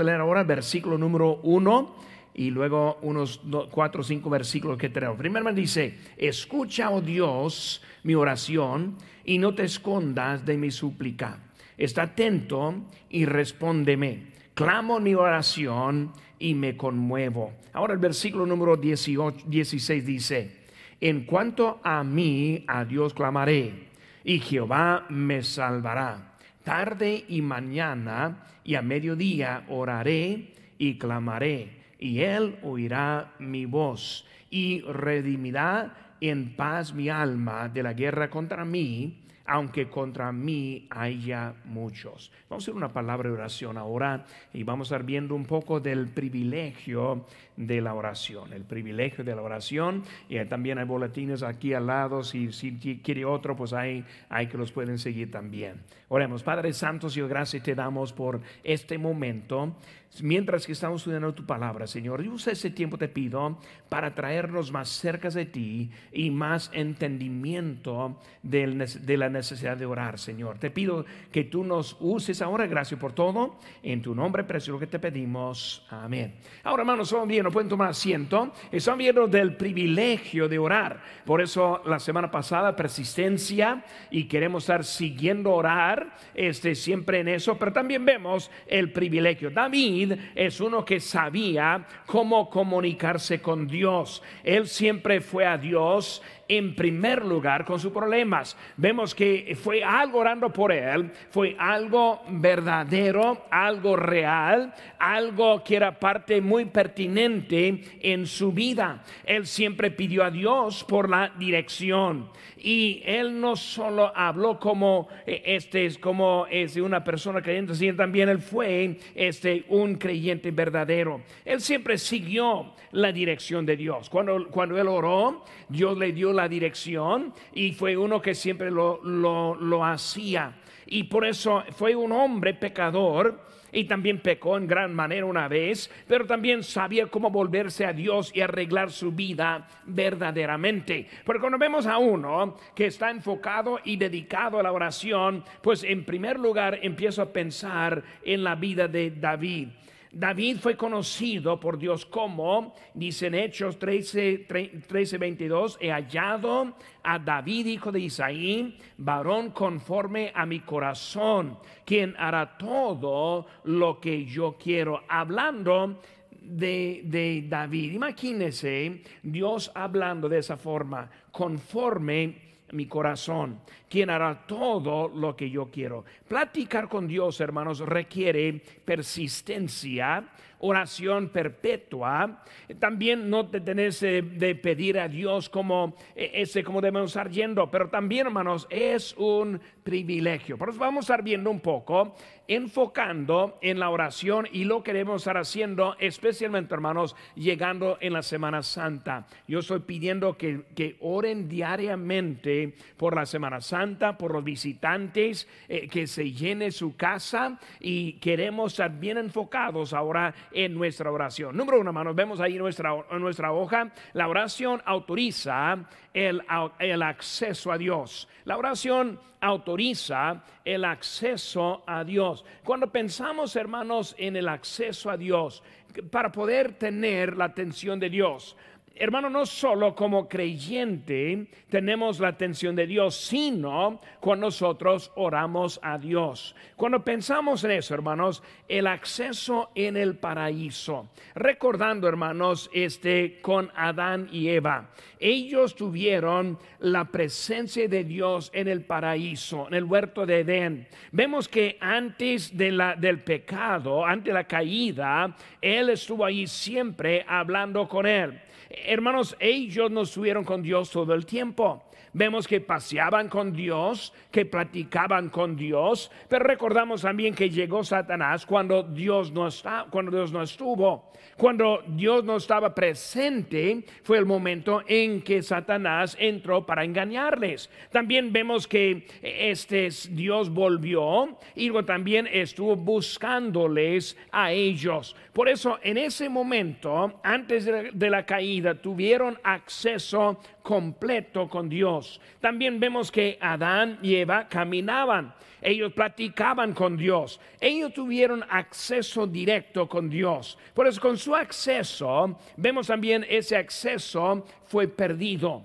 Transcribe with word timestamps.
a 0.00 0.04
leer 0.04 0.20
ahora 0.20 0.44
versículo 0.44 0.98
número 0.98 1.40
uno 1.42 1.96
y 2.34 2.50
luego 2.50 2.98
unos 3.02 3.40
cuatro 3.70 4.02
o 4.02 4.04
cinco 4.04 4.28
versículos 4.28 4.76
que 4.76 4.90
tenemos. 4.90 5.16
Primero 5.16 5.50
dice, 5.52 5.98
escucha, 6.16 6.90
oh 6.90 7.00
Dios, 7.00 7.82
mi 8.02 8.14
oración 8.14 8.96
y 9.24 9.38
no 9.38 9.54
te 9.54 9.64
escondas 9.64 10.44
de 10.44 10.56
mi 10.58 10.70
súplica. 10.70 11.38
Está 11.78 12.02
atento 12.02 12.74
y 13.10 13.24
respóndeme. 13.24 14.34
Clamo 14.54 15.00
mi 15.00 15.14
oración 15.14 16.12
y 16.38 16.54
me 16.54 16.76
conmuevo. 16.76 17.54
Ahora 17.72 17.94
el 17.94 17.98
versículo 17.98 18.46
número 18.46 18.76
18, 18.76 19.46
16 19.46 20.06
dice, 20.06 20.66
en 21.00 21.24
cuanto 21.24 21.80
a 21.82 22.02
mí, 22.04 22.64
a 22.66 22.84
Dios 22.84 23.12
clamaré 23.12 23.88
y 24.24 24.40
Jehová 24.40 25.06
me 25.08 25.42
salvará. 25.42 26.35
Tarde 26.66 27.24
y 27.28 27.42
mañana 27.42 28.38
y 28.64 28.74
a 28.74 28.82
mediodía 28.82 29.62
oraré 29.68 30.52
y 30.78 30.98
clamaré, 30.98 31.84
y 32.00 32.22
él 32.22 32.58
oirá 32.64 33.34
mi 33.38 33.66
voz 33.66 34.26
y 34.50 34.80
redimirá 34.80 36.16
en 36.20 36.56
paz 36.56 36.92
mi 36.92 37.08
alma 37.08 37.68
de 37.68 37.84
la 37.84 37.92
guerra 37.92 38.30
contra 38.30 38.64
mí 38.64 39.16
aunque 39.46 39.88
contra 39.88 40.32
mí 40.32 40.86
haya 40.90 41.54
muchos. 41.64 42.32
Vamos 42.48 42.62
a 42.62 42.64
hacer 42.64 42.74
una 42.74 42.92
palabra 42.92 43.28
de 43.28 43.34
oración 43.34 43.78
ahora 43.78 44.24
y 44.52 44.62
vamos 44.62 44.90
a 44.90 44.96
estar 44.96 45.06
viendo 45.06 45.34
un 45.34 45.44
poco 45.44 45.80
del 45.80 46.08
privilegio 46.08 47.24
de 47.56 47.80
la 47.80 47.94
oración, 47.94 48.52
el 48.52 48.64
privilegio 48.64 49.24
de 49.24 49.34
la 49.34 49.42
oración. 49.42 50.02
Y 50.28 50.44
también 50.46 50.78
hay 50.78 50.84
boletines 50.84 51.42
aquí 51.42 51.72
al 51.74 51.86
lado, 51.86 52.22
si, 52.22 52.52
si 52.52 53.00
quiere 53.02 53.24
otro, 53.24 53.56
pues 53.56 53.72
hay, 53.72 54.04
hay 54.28 54.46
que 54.48 54.58
los 54.58 54.72
pueden 54.72 54.98
seguir 54.98 55.30
también. 55.30 55.82
Oremos, 56.08 56.42
Padre 56.42 56.72
Santo, 56.72 57.10
Señor, 57.10 57.28
gracias 57.28 57.62
te 57.62 57.74
damos 57.74 58.12
por 58.12 58.40
este 58.62 58.98
momento 58.98 59.74
mientras 60.22 60.66
que 60.66 60.72
estamos 60.72 61.00
estudiando 61.02 61.34
tu 61.34 61.44
palabra, 61.44 61.86
Señor. 61.86 62.24
Y 62.24 62.28
usa 62.28 62.52
ese 62.52 62.70
tiempo, 62.70 62.98
te 62.98 63.08
pido, 63.08 63.58
para 63.88 64.14
traernos 64.14 64.72
más 64.72 64.88
cerca 64.88 65.30
de 65.30 65.46
ti 65.46 65.90
y 66.12 66.30
más 66.30 66.70
entendimiento 66.72 68.20
de 68.42 69.16
la 69.16 69.28
necesidad 69.28 69.76
de 69.76 69.86
orar, 69.86 70.18
Señor. 70.18 70.58
Te 70.58 70.70
pido 70.70 71.04
que 71.32 71.44
tú 71.44 71.64
nos 71.64 71.96
uses 72.00 72.42
ahora, 72.42 72.66
gracias 72.66 73.00
por 73.00 73.12
todo. 73.12 73.58
En 73.82 74.02
tu 74.02 74.14
nombre 74.14 74.44
precioso 74.44 74.78
que 74.78 74.86
te 74.86 74.98
pedimos. 74.98 75.86
Amén. 75.90 76.36
Ahora, 76.64 76.82
hermanos, 76.82 77.08
son 77.08 77.28
bien, 77.28 77.44
no 77.44 77.50
pueden 77.50 77.68
tomar 77.68 77.90
asiento. 77.90 78.52
Están 78.70 78.98
viendo 78.98 79.26
del 79.26 79.56
privilegio 79.56 80.48
de 80.48 80.58
orar. 80.58 81.02
Por 81.24 81.40
eso, 81.40 81.82
la 81.84 81.98
semana 81.98 82.30
pasada, 82.30 82.76
persistencia 82.76 83.84
y 84.10 84.24
queremos 84.24 84.64
estar 84.64 84.84
siguiendo 84.84 85.52
orar, 85.52 86.14
este, 86.34 86.74
siempre 86.74 87.20
en 87.20 87.28
eso, 87.28 87.58
pero 87.58 87.72
también 87.72 88.04
vemos 88.04 88.50
el 88.66 88.92
privilegio. 88.92 89.50
David 89.50 90.05
es 90.34 90.60
uno 90.60 90.84
que 90.84 91.00
sabía 91.00 91.86
cómo 92.06 92.50
comunicarse 92.50 93.40
con 93.40 93.66
Dios. 93.66 94.22
Él 94.44 94.68
siempre 94.68 95.20
fue 95.20 95.46
a 95.46 95.58
Dios 95.58 96.22
en 96.48 96.74
primer 96.74 97.24
lugar 97.24 97.64
con 97.64 97.80
sus 97.80 97.92
problemas. 97.92 98.56
Vemos 98.76 99.14
que 99.14 99.56
fue 99.60 99.82
algo 99.82 100.18
orando 100.18 100.52
por 100.52 100.72
él, 100.72 101.10
fue 101.30 101.56
algo 101.58 102.22
verdadero, 102.28 103.46
algo 103.50 103.96
real, 103.96 104.74
algo 104.98 105.62
que 105.64 105.76
era 105.76 105.98
parte 105.98 106.40
muy 106.40 106.66
pertinente 106.66 107.82
en 108.00 108.26
su 108.26 108.52
vida. 108.52 109.02
Él 109.24 109.46
siempre 109.46 109.90
pidió 109.90 110.24
a 110.24 110.30
Dios 110.30 110.84
por 110.84 111.08
la 111.08 111.32
dirección 111.38 112.30
y 112.58 113.02
él 113.04 113.40
no 113.40 113.54
solo 113.54 114.12
habló 114.14 114.58
como 114.58 115.08
eh, 115.26 115.42
este 115.46 115.86
es 115.86 115.98
como 115.98 116.46
es 116.50 116.76
una 116.76 117.04
persona 117.04 117.40
creyente, 117.42 117.74
sino 117.74 117.94
también 117.94 118.28
él 118.28 118.40
fue 118.40 118.98
este 119.14 119.64
un 119.68 119.94
creyente 119.96 120.50
verdadero. 120.50 121.20
Él 121.44 121.60
siempre 121.60 121.98
siguió 121.98 122.72
la 122.92 123.12
dirección 123.12 123.64
de 123.66 123.76
Dios. 123.76 124.10
Cuando, 124.10 124.48
cuando 124.48 124.80
él 124.80 124.88
oró, 124.88 125.44
Dios 125.68 125.96
le 125.96 126.12
dio 126.12 126.32
la 126.36 126.48
dirección 126.48 127.32
y 127.52 127.72
fue 127.72 127.96
uno 127.96 128.22
que 128.22 128.34
siempre 128.34 128.70
lo, 128.70 129.00
lo, 129.02 129.84
hacía. 129.84 130.54
Y 130.86 131.04
por 131.04 131.26
eso 131.26 131.64
fue 131.72 131.96
un 131.96 132.12
hombre 132.12 132.54
pecador 132.54 133.44
y 133.72 133.84
también 133.84 134.20
pecó 134.20 134.56
en 134.56 134.66
gran 134.66 134.94
manera 134.94 135.26
una 135.26 135.48
vez, 135.48 135.90
pero 136.06 136.26
también 136.26 136.62
sabía 136.62 137.08
cómo 137.08 137.30
volverse 137.30 137.84
a 137.84 137.92
Dios 137.92 138.30
y 138.34 138.40
arreglar 138.40 138.90
su 138.90 139.12
vida 139.12 139.68
verdaderamente. 139.84 141.08
Porque 141.24 141.40
cuando 141.40 141.58
vemos 141.58 141.86
a 141.86 141.98
uno 141.98 142.56
que 142.74 142.86
está 142.86 143.10
enfocado 143.10 143.80
y 143.84 143.96
dedicado 143.96 144.58
a 144.58 144.62
la 144.62 144.72
oración, 144.72 145.44
pues 145.62 145.82
en 145.82 146.04
primer 146.04 146.38
lugar 146.38 146.78
empiezo 146.82 147.22
a 147.22 147.32
pensar 147.32 148.02
en 148.24 148.44
la 148.44 148.54
vida 148.54 148.86
de 148.86 149.10
David. 149.10 149.68
David 150.12 150.58
fue 150.60 150.76
conocido 150.76 151.58
por 151.58 151.78
Dios 151.78 152.06
como, 152.06 152.74
dicen 152.94 153.34
Hechos 153.34 153.78
13, 153.78 154.46
13, 154.86 155.18
22, 155.18 155.78
he 155.80 155.90
hallado 155.90 156.74
a 157.02 157.18
David, 157.18 157.66
hijo 157.66 157.92
de 157.92 158.00
Isaí, 158.00 158.78
varón 158.98 159.50
conforme 159.50 160.32
a 160.34 160.46
mi 160.46 160.60
corazón, 160.60 161.58
quien 161.84 162.14
hará 162.18 162.56
todo 162.56 163.46
lo 163.64 164.00
que 164.00 164.24
yo 164.24 164.56
quiero. 164.58 165.02
Hablando 165.08 166.00
de, 166.40 167.02
de 167.04 167.44
David, 167.48 167.92
imagínese 167.92 169.02
Dios 169.22 169.70
hablando 169.74 170.28
de 170.28 170.38
esa 170.38 170.56
forma, 170.56 171.10
conforme 171.30 172.45
mi 172.72 172.86
corazón, 172.86 173.60
quien 173.88 174.10
hará 174.10 174.46
todo 174.46 175.08
lo 175.08 175.36
que 175.36 175.50
yo 175.50 175.70
quiero. 175.70 176.04
Platicar 176.26 176.88
con 176.88 177.06
Dios, 177.06 177.40
hermanos, 177.40 177.80
requiere 177.80 178.60
persistencia, 178.84 180.24
oración 180.58 181.28
perpetua, 181.28 182.42
también 182.78 183.28
no 183.30 183.44
detenerse 183.44 184.22
de 184.22 184.54
pedir 184.54 184.98
a 184.98 185.08
Dios 185.08 185.48
como 185.48 185.96
e, 186.14 186.42
ese 186.42 186.64
como 186.64 186.80
debemos 186.80 187.10
estar 187.10 187.30
yendo, 187.30 187.70
pero 187.70 187.88
también 187.88 188.26
hermanos 188.26 188.66
es 188.70 189.14
un 189.16 189.60
privilegio. 189.82 190.58
Por 190.58 190.70
eso 190.70 190.78
vamos 190.78 191.04
a 191.04 191.14
estar 191.14 191.22
viendo 191.22 191.50
un 191.50 191.60
poco, 191.60 192.16
enfocando 192.48 193.58
en 193.62 193.78
la 193.78 193.90
oración 193.90 194.48
y 194.52 194.64
lo 194.64 194.82
queremos 194.82 195.22
estar 195.22 195.36
haciendo, 195.36 195.96
especialmente 195.98 196.74
hermanos, 196.74 197.14
llegando 197.34 197.98
en 198.00 198.12
la 198.12 198.22
Semana 198.22 198.62
Santa. 198.62 199.26
Yo 199.46 199.60
estoy 199.60 199.80
pidiendo 199.80 200.36
que, 200.36 200.64
que 200.74 200.96
oren 201.00 201.48
diariamente 201.48 202.74
por 202.96 203.14
la 203.14 203.26
Semana 203.26 203.60
Santa, 203.60 204.18
por 204.18 204.32
los 204.32 204.44
visitantes, 204.44 205.48
eh, 205.68 205.88
que 205.88 206.06
se 206.06 206.32
llene 206.32 206.70
su 206.70 206.96
casa 206.96 207.58
y 207.80 208.14
queremos 208.14 208.72
estar 208.72 208.98
bien 208.98 209.18
enfocados 209.18 209.92
ahora 209.92 210.34
en 210.56 210.74
nuestra 210.74 211.12
oración. 211.12 211.54
Número 211.54 211.78
uno, 211.78 211.90
hermanos, 211.90 212.16
vemos 212.16 212.40
ahí 212.40 212.56
nuestra, 212.56 212.96
nuestra 213.18 213.52
hoja, 213.52 213.92
la 214.14 214.26
oración 214.26 214.82
autoriza 214.86 215.76
el, 216.14 216.42
el 216.78 217.02
acceso 217.02 217.70
a 217.70 217.76
Dios. 217.76 218.26
La 218.44 218.56
oración 218.56 219.20
autoriza 219.38 220.42
el 220.64 220.86
acceso 220.86 221.84
a 221.86 222.02
Dios. 222.04 222.42
Cuando 222.64 222.90
pensamos, 222.90 223.54
hermanos, 223.54 224.14
en 224.18 224.34
el 224.34 224.48
acceso 224.48 225.10
a 225.10 225.18
Dios, 225.18 225.62
para 226.10 226.32
poder 226.32 226.72
tener 226.78 227.36
la 227.36 227.44
atención 227.44 228.00
de 228.00 228.08
Dios, 228.08 228.56
hermano, 228.98 229.30
no 229.30 229.46
solo 229.46 229.94
como 229.94 230.28
creyente 230.28 231.46
tenemos 231.68 232.20
la 232.20 232.28
atención 232.28 232.74
de 232.74 232.86
Dios, 232.86 233.16
sino 233.16 234.00
cuando 234.20 234.46
nosotros 234.46 235.12
oramos 235.16 235.78
a 235.82 235.98
Dios. 235.98 236.54
Cuando 236.76 237.04
pensamos 237.04 237.64
en 237.64 237.72
eso, 237.72 237.94
hermanos, 237.94 238.42
el 238.68 238.86
acceso 238.86 239.70
en 239.74 239.96
el 239.96 240.16
paraíso. 240.16 241.08
Recordando, 241.34 242.08
hermanos, 242.08 242.70
este 242.72 243.40
con 243.40 243.70
Adán 243.74 244.28
y 244.30 244.48
Eva. 244.48 244.90
Ellos 245.18 245.74
tuvieron 245.74 246.58
la 246.80 247.06
presencia 247.06 247.88
de 247.88 248.04
Dios 248.04 248.50
en 248.52 248.68
el 248.68 248.84
paraíso, 248.84 249.66
en 249.68 249.74
el 249.74 249.84
huerto 249.84 250.26
de 250.26 250.40
Edén. 250.40 250.88
Vemos 251.12 251.48
que 251.48 251.78
antes 251.80 252.56
del 252.56 253.22
pecado, 253.24 254.04
antes 254.04 254.32
la 254.32 254.44
caída, 254.44 255.34
Él 255.60 255.90
estuvo 255.90 256.24
ahí 256.24 256.46
siempre 256.46 257.24
hablando 257.26 257.88
con 257.88 258.06
Él. 258.06 258.40
Hermanos, 258.84 259.36
ellos 259.40 259.90
no 259.90 260.02
estuvieron 260.02 260.44
con 260.44 260.62
Dios 260.62 260.90
todo 260.90 261.14
el 261.14 261.24
tiempo. 261.24 261.82
Vemos 262.16 262.48
que 262.48 262.62
paseaban 262.62 263.28
con 263.28 263.52
Dios, 263.52 264.10
que 264.30 264.46
platicaban 264.46 265.28
con 265.28 265.54
Dios, 265.54 266.10
pero 266.30 266.46
recordamos 266.46 267.02
también 267.02 267.34
que 267.34 267.50
llegó 267.50 267.84
Satanás 267.84 268.46
cuando 268.46 268.82
Dios 268.82 269.32
no 269.32 269.46
está, 269.46 269.84
cuando 269.90 270.12
Dios 270.12 270.32
no 270.32 270.42
estuvo. 270.42 271.12
Cuando 271.36 271.82
Dios 271.86 272.24
no 272.24 272.36
estaba 272.36 272.74
presente, 272.74 273.84
fue 274.02 274.16
el 274.16 274.24
momento 274.24 274.82
en 274.86 275.20
que 275.20 275.42
Satanás 275.42 276.16
entró 276.18 276.64
para 276.64 276.84
engañarles. 276.84 277.68
También 277.90 278.32
vemos 278.32 278.66
que 278.66 279.06
este 279.20 279.90
Dios 280.10 280.48
volvió 280.48 281.36
y 281.54 281.70
también 281.82 282.26
estuvo 282.32 282.74
buscándoles 282.76 284.16
a 284.32 284.52
ellos. 284.52 285.14
Por 285.34 285.50
eso, 285.50 285.78
en 285.82 285.98
ese 285.98 286.30
momento, 286.30 287.20
antes 287.22 287.66
de 287.66 288.10
la 288.10 288.24
caída, 288.24 288.74
tuvieron 288.74 289.38
acceso 289.44 290.40
completo 290.66 291.48
con 291.48 291.68
Dios. 291.68 292.20
También 292.40 292.80
vemos 292.80 293.12
que 293.12 293.38
Adán 293.40 294.00
y 294.02 294.16
Eva 294.16 294.48
caminaban, 294.48 295.32
ellos 295.62 295.92
platicaban 295.92 296.74
con 296.74 296.96
Dios, 296.96 297.40
ellos 297.60 297.94
tuvieron 297.94 298.44
acceso 298.50 299.28
directo 299.28 299.88
con 299.88 300.10
Dios. 300.10 300.58
Por 300.74 300.88
eso 300.88 301.00
con 301.00 301.16
su 301.16 301.36
acceso, 301.36 302.36
vemos 302.56 302.88
también 302.88 303.24
ese 303.28 303.56
acceso 303.56 304.44
fue 304.64 304.88
perdido. 304.88 305.62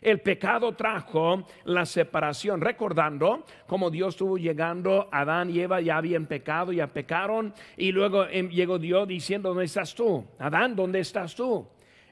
El 0.00 0.20
pecado 0.20 0.74
trajo 0.74 1.46
la 1.64 1.84
separación, 1.84 2.62
recordando 2.62 3.44
cómo 3.66 3.90
Dios 3.90 4.14
estuvo 4.14 4.38
llegando, 4.38 5.10
Adán 5.12 5.50
y 5.50 5.60
Eva 5.60 5.82
ya 5.82 5.98
habían 5.98 6.24
pecado, 6.24 6.72
ya 6.72 6.86
pecaron, 6.86 7.52
y 7.76 7.92
luego 7.92 8.24
em, 8.24 8.48
llegó 8.48 8.78
Dios 8.78 9.06
diciendo, 9.06 9.50
¿dónde 9.50 9.66
estás 9.66 9.94
tú? 9.94 10.24
Adán, 10.38 10.74
¿dónde 10.74 11.00
estás 11.00 11.34
tú? 11.34 11.66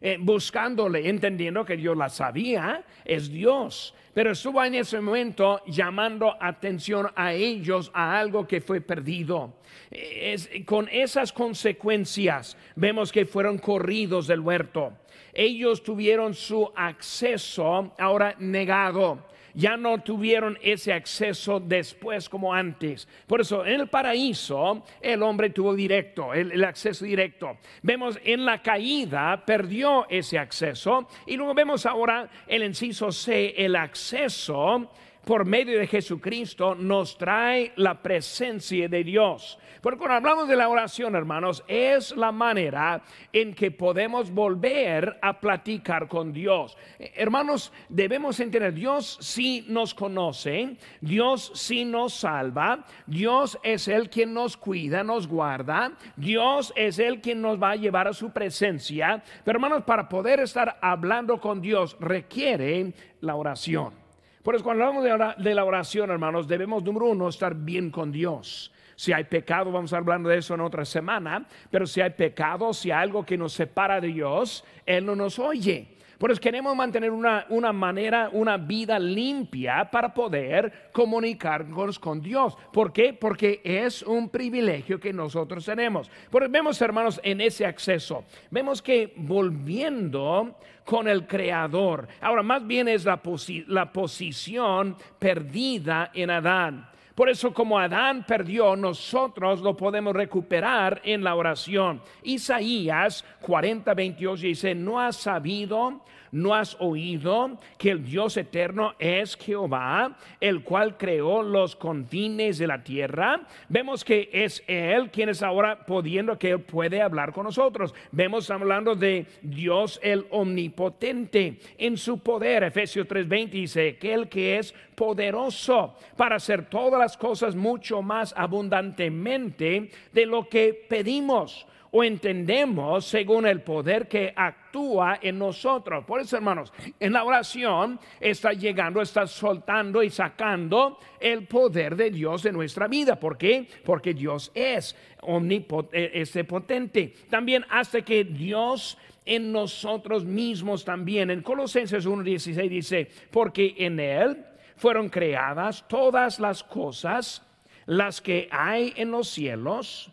Eh, 0.09 0.19
buscándole, 0.21 1.09
entendiendo 1.09 1.65
que 1.65 1.77
Dios 1.77 1.97
la 1.97 2.09
sabía, 2.09 2.85
es 3.05 3.29
Dios. 3.29 3.93
Pero 4.15 4.31
estuvo 4.31 4.63
en 4.63 4.77
ese 4.77 5.01
momento 5.01 5.61
llamando 5.67 6.37
atención 6.41 7.09
a 7.17 7.33
ellos 7.33 7.91
a 7.93 8.17
algo 8.17 8.47
que 8.47 8.61
fue 8.61 8.81
perdido. 8.81 9.55
Es, 9.91 10.49
con 10.65 10.89
esas 10.93 11.33
consecuencias 11.33 12.57
vemos 12.77 13.11
que 13.11 13.27
fueron 13.27 13.59
corridos 13.59 14.29
del 14.29 14.39
huerto 14.39 14.93
ellos 15.37 15.83
tuvieron 15.83 16.33
su 16.33 16.73
acceso 16.75 17.93
ahora 17.99 18.35
negado. 18.39 19.19
Ya 19.57 19.79
no 19.79 20.03
tuvieron 20.03 20.59
ese 20.61 20.93
acceso 20.93 21.59
después 21.59 22.29
como 22.29 22.53
antes. 22.53 23.09
Por 23.27 23.41
eso 23.41 23.65
en 23.65 23.81
el 23.81 23.89
paraíso 23.89 24.85
el 25.01 25.23
hombre 25.23 25.49
tuvo 25.49 25.75
directo, 25.75 26.35
el, 26.35 26.63
acceso 26.63 27.07
directo. 27.07 27.57
Vemos 27.83 28.19
en 28.23 28.45
la 28.45 28.63
caída 28.63 29.45
perdió 29.47 30.07
ese 30.11 30.39
acceso. 30.39 31.09
Y 31.27 31.37
luego 31.37 31.55
vemos 31.55 31.87
ahora 31.87 32.29
el 32.47 32.65
inciso 32.65 33.11
C, 33.11 33.55
el 33.57 33.77
acceso 33.77 34.91
por 35.27 35.45
medio 35.45 35.81
de 35.81 35.89
Jesucristo 35.89 36.77
nos 36.77 37.19
trae 37.19 37.73
la 37.75 38.01
presencia 38.01 38.89
de 38.89 39.03
Dios. 39.03 39.59
Porque 39.83 39.99
cuando 39.99 40.15
hablamos 40.15 40.47
de 40.47 40.55
la 40.55 40.69
oración, 40.69 41.17
hermanos, 41.17 41.65
es 41.67 42.17
la 42.17 42.31
manera 42.31 43.03
en 43.33 43.53
que 43.53 43.73
podemos 43.73 44.31
volver 44.31 45.19
a 45.21 45.41
platicar 45.41 46.07
con 46.07 46.33
Dios. 46.33 46.79
Hermanos, 46.99 47.73
debemos 47.89 48.39
entender, 48.39 48.73
Dios 48.73 49.19
sí 49.21 49.65
nos 49.69 49.95
conoce, 49.95 50.77
Dios 51.01 51.51
sí 51.57 51.85
nos 51.85 52.15
salva, 52.15 52.85
Dios 53.05 53.59
es 53.65 53.89
el 53.89 54.09
quien 54.09 54.33
nos 54.33 54.57
cuida, 54.57 55.03
nos 55.03 55.27
guarda, 55.27 55.91
Dios 56.15 56.73
es 56.77 57.01
el 57.01 57.21
quien 57.21 57.43
nos 57.43 57.61
va 57.61 57.73
a 57.73 57.77
llevar 57.77 58.07
a 58.07 58.13
su 58.13 58.31
presencia. 58.31 59.25
Pero 59.45 59.57
hermanos, 59.57 59.83
para 59.83 60.09
poder 60.09 60.39
estar 60.39 60.79
hablando 60.81 61.41
con 61.41 61.61
Dios 61.61 61.97
requiere 61.99 62.95
la 63.21 63.35
oración. 63.35 64.06
Por 64.47 64.55
eso 64.55 64.63
cuando 64.63 64.85
hablamos 64.85 65.35
de 65.39 65.55
la 65.57 65.65
oración, 65.65 66.09
hermanos, 66.09 66.47
debemos, 66.47 66.85
número 66.85 67.07
uno, 67.07 67.29
estar 67.29 67.53
bien 67.53 67.91
con 67.91 68.13
Dios. 68.13 68.73
Si 68.95 69.13
hay 69.13 69.25
pecado, 69.25 69.73
vamos 69.73 69.93
a 69.93 69.97
hablar 69.97 70.23
de 70.23 70.39
eso 70.39 70.55
en 70.55 70.61
otra 70.61 70.85
semana, 70.85 71.45
pero 71.69 71.85
si 71.85 72.01
hay 72.01 72.11
pecado, 72.11 72.73
si 72.73 72.93
hay 72.93 73.03
algo 73.03 73.27
que 73.27 73.37
nos 73.37 73.55
separa 73.55 74.01
de 74.01 74.07
Dios, 74.07 74.63
Él 74.87 75.05
no 75.05 75.17
nos 75.17 75.41
oye. 75.41 75.96
Por 76.19 76.31
eso 76.31 76.41
queremos 76.41 76.75
mantener 76.75 77.11
una, 77.11 77.47
una, 77.51 77.73
manera, 77.73 78.31
una 78.33 78.57
vida 78.57 78.99
limpia 78.99 79.89
para 79.91 80.15
poder 80.15 80.91
comunicarnos 80.93 81.99
con 81.99 82.21
Dios. 82.21 82.57
¿Por 82.73 82.93
qué? 82.93 83.13
Porque 83.13 83.61
es 83.63 84.03
un 84.03 84.29
privilegio 84.29 84.99
que 84.99 85.13
nosotros 85.13 85.65
tenemos. 85.65 86.11
Por 86.31 86.49
vemos, 86.49 86.81
hermanos, 86.81 87.21
en 87.23 87.41
ese 87.41 87.67
acceso, 87.67 88.25
vemos 88.51 88.81
que 88.81 89.13
volviendo 89.17 90.57
con 90.85 91.09
el 91.09 91.27
Creador. 91.27 92.09
Ahora, 92.21 92.43
más 92.43 92.67
bien 92.67 92.89
es 92.89 93.05
la, 93.05 93.21
la 93.67 93.93
posición 93.93 94.97
perdida 95.19 96.11
en 96.15 96.31
Adán. 96.31 96.89
Por 97.17 97.31
eso 97.31 97.55
como 97.55 97.79
Adán 97.79 98.27
perdió, 98.27 98.77
nosotros 98.77 99.63
lo 99.63 99.75
podemos 99.75 100.15
recuperar 100.15 101.01
en 101.03 101.25
la 101.25 101.35
oración. 101.35 102.03
Isaías 102.23 103.25
40, 103.41 103.95
28 103.95 104.43
dice, 104.43 104.75
no 104.75 105.01
has 105.01 105.17
sabido 105.17 106.03
¿No 106.37 106.55
has 106.55 106.77
oído 106.81 107.59
que 107.79 107.91
el 107.93 108.05
Dios 108.05 108.37
eterno 108.37 108.93
es 108.99 109.37
Jehová, 109.37 110.19
el 110.39 110.63
cual 110.63 110.99
creó 110.99 111.43
los 111.43 111.75
confines 111.75 112.59
de 112.59 112.67
la 112.67 112.85
tierra? 112.85 113.41
Vemos 113.71 114.05
que 114.05 114.29
es 114.31 114.63
Él 114.67 115.11
quien 115.11 115.31
es 115.31 115.43
ahora 115.43 115.87
pudiendo 115.87 116.39
que 116.39 116.51
Él 116.51 116.61
puede 116.61 117.01
hablar 117.01 117.33
con 117.33 117.45
nosotros. 117.45 117.95
Vemos 118.13 118.51
hablando 118.51 118.95
de 118.95 119.25
Dios 119.41 119.99
el 120.03 120.27
omnipotente 120.29 121.59
en 121.79 121.97
su 121.97 122.19
poder. 122.19 122.65
Efesios 122.65 123.09
3:20 123.09 123.49
dice 123.53 123.97
que 123.97 124.13
el 124.13 124.29
que 124.29 124.59
es 124.59 124.75
poderoso 124.95 125.97
para 126.19 126.37
hacer 126.37 126.69
todas 126.69 127.01
las 127.01 127.17
cosas 127.17 127.57
mucho 127.57 128.03
más 128.03 128.35
abundantemente 128.37 129.89
de 130.13 130.27
lo 130.27 130.51
que 130.51 130.85
pedimos 130.87 131.67
o 131.97 132.05
entendemos 132.05 133.07
según 133.07 133.47
el 133.47 133.63
poder 133.63 134.07
que 134.07 134.31
actúa 134.37 135.19
en 135.23 135.39
nosotros. 135.39 136.05
Por 136.05 136.21
eso, 136.21 136.37
hermanos, 136.37 136.71
en 137.01 137.15
la 137.15 137.25
oración 137.25 137.99
está 138.21 138.53
llegando, 138.53 139.01
está 139.01 139.27
soltando 139.27 140.03
y 140.03 140.11
sacando 140.11 140.99
el 141.19 141.47
poder 141.47 141.97
de 141.97 142.11
Dios 142.11 142.43
de 142.43 142.53
nuestra 142.53 142.87
vida. 142.87 143.19
¿Por 143.19 143.39
qué? 143.39 143.67
Porque 143.83 144.13
Dios 144.13 144.53
es 144.55 144.95
omnipotente. 145.23 146.45
potente. 146.45 147.15
También 147.31 147.65
hace 147.71 148.03
que 148.03 148.25
Dios 148.25 148.99
en 149.25 149.51
nosotros 149.51 150.23
mismos 150.23 150.85
también. 150.85 151.31
En 151.31 151.41
Colosenses 151.41 152.07
1.16 152.07 152.69
dice, 152.69 153.11
porque 153.31 153.75
en 153.79 153.99
Él 154.01 154.45
fueron 154.77 155.09
creadas 155.09 155.83
todas 155.89 156.41
las 156.41 156.63
cosas, 156.63 157.43
las 157.87 158.21
que 158.21 158.49
hay 158.51 158.93
en 158.97 159.13
los 159.13 159.29
cielos 159.31 160.13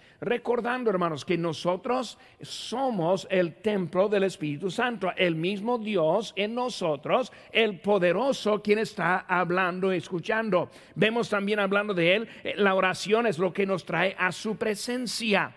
recordando, 0.21 0.91
hermanos, 0.91 1.25
que 1.25 1.37
nosotros 1.37 2.17
somos 2.41 3.27
el 3.31 3.55
templo 3.55 4.07
del 4.07 4.23
Espíritu 4.23 4.69
Santo, 4.69 5.11
el 5.17 5.35
mismo 5.35 5.79
Dios 5.79 6.31
en 6.35 6.53
nosotros, 6.53 7.31
el 7.51 7.79
poderoso 7.79 8.61
quien 8.61 8.77
está 8.77 9.25
hablando, 9.27 9.91
escuchando. 9.91 10.69
Vemos 10.93 11.27
también 11.27 11.59
hablando 11.59 11.95
de 11.95 12.15
Él, 12.15 12.29
eh, 12.43 12.53
la 12.55 12.75
oración 12.75 13.25
es 13.25 13.39
lo 13.39 13.51
que 13.51 13.65
nos 13.65 13.83
trae 13.83 14.15
a 14.17 14.31
su 14.31 14.55
presencia 14.57 15.53